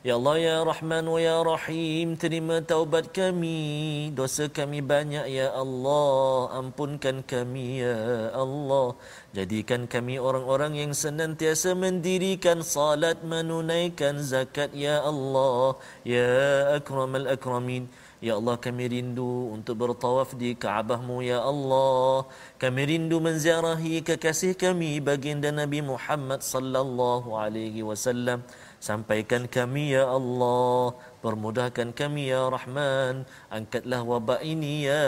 [0.00, 4.08] Ya Allah ya Rahman wa ya Rahim terima taubat kami.
[4.16, 6.56] Dosa kami banyak ya Allah.
[6.56, 8.96] Ampunkan kami ya Allah.
[9.36, 15.76] Jadikan kami orang-orang yang senantiasa mendirikan salat menunaikan zakat ya Allah.
[16.00, 16.32] Ya
[16.80, 17.84] akramal akramin
[18.20, 22.28] Ya Allah kami rindu untuk bertawaf di Kaabahmu Ya Allah.
[22.60, 28.44] Kami rindu menziarahi kekasih kami Baginda Nabi Muhammad Sallallahu Alaihi Wasallam
[28.80, 30.96] Sampaikan kami ya Allah.
[31.20, 33.28] Permudahkan kami ya Rahman.
[33.52, 35.04] Angkatlah wabak ini ya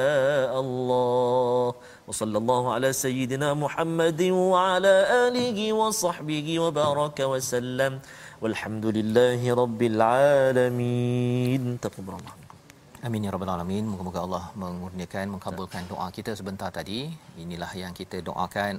[0.53, 1.73] Allah.
[2.05, 8.05] Wa sallallahu ala sayyidina Muhammadin Wa ala alihi wa sahbihi wa baraka wa sallam.
[8.45, 11.81] Walhamdulillahi rabbil alamin.
[11.81, 12.42] Taqabarallah
[13.07, 13.85] Amin ya rabbal alamin.
[13.91, 16.99] Moga-moga Allah mengurniakan mengabulkan doa kita sebentar tadi.
[17.45, 18.79] Inilah yang kita doakan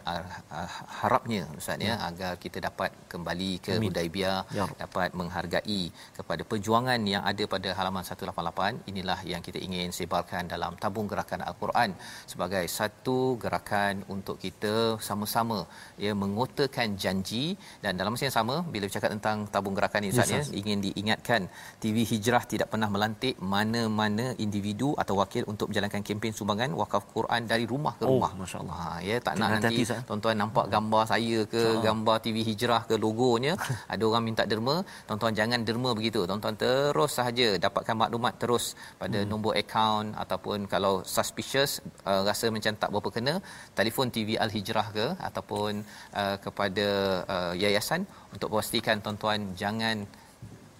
[1.00, 3.92] harapnya Ustaz ya, ya agar kita dapat kembali ke Amin.
[3.92, 4.68] Hudaibiyah ya.
[4.84, 5.82] dapat menghargai
[6.20, 8.88] kepada perjuangan yang ada pada halaman 188.
[8.94, 11.92] Inilah yang kita ingin sebarkan dalam tabung gerakan Al-Quran
[12.32, 15.60] sebagai satu gerakan untuk kita sama-sama
[16.06, 17.46] ya mengotakan janji
[17.84, 21.52] dan dalam masa yang sama bila bercakap tentang tabung gerakan ini Ustaz ya, ingin diingatkan
[21.84, 27.04] TV Hijrah tidak pernah melantik mana-mana mana individu atau wakil untuk menjalankan kempen sumbangan wakaf
[27.16, 28.32] Quran dari rumah ke oh, rumah.
[28.34, 28.78] Oh, masya-Allah.
[28.82, 31.82] Ha ya tak nak nanti hati, tuan-tuan nampak gambar saya ke ha.
[31.88, 33.54] gambar TV Hijrah ke logonya
[33.94, 34.76] ada orang minta derma,
[35.10, 36.22] tuan-tuan jangan derma begitu.
[36.30, 38.66] Tuan-tuan terus sahaja dapatkan maklumat terus
[39.02, 39.30] pada hmm.
[39.34, 41.72] nombor akaun ataupun kalau suspicious
[42.10, 43.34] uh, rasa macam tak berapa kena
[43.80, 45.82] telefon TV Al Hijrah ke ataupun
[46.22, 46.88] uh, kepada
[47.36, 48.06] uh, yayasan
[48.36, 50.06] untuk pastikan tuan-tuan jangan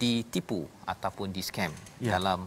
[0.02, 0.60] ditipu
[0.92, 1.72] ataupun di scam
[2.02, 2.18] ya.
[2.18, 2.40] dalam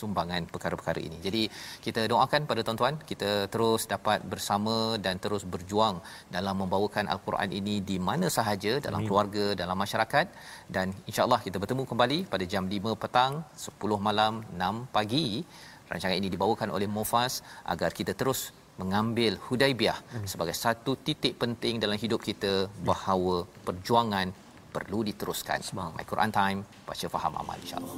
[0.00, 1.18] sumbangan perkara-perkara ini.
[1.26, 1.42] Jadi
[1.84, 5.98] kita doakan pada tuan-tuan kita terus dapat bersama dan terus berjuang
[6.36, 9.08] dalam membawakan al-Quran ini di mana sahaja dalam Amin.
[9.08, 10.26] keluarga, dalam masyarakat
[10.76, 15.26] dan insya-Allah kita bertemu kembali pada jam 5 petang, 10 malam, 6 pagi.
[15.92, 18.40] Rancangan ini dibawakan oleh Mufas agar kita terus
[18.80, 20.26] mengambil Hudaibiyah hmm.
[20.32, 22.52] sebagai satu titik penting dalam hidup kita
[22.90, 24.32] bahawa perjuangan
[24.72, 25.60] perlu diteruskan.
[25.76, 27.96] My Quran Time, baca faham amal insya-Allah.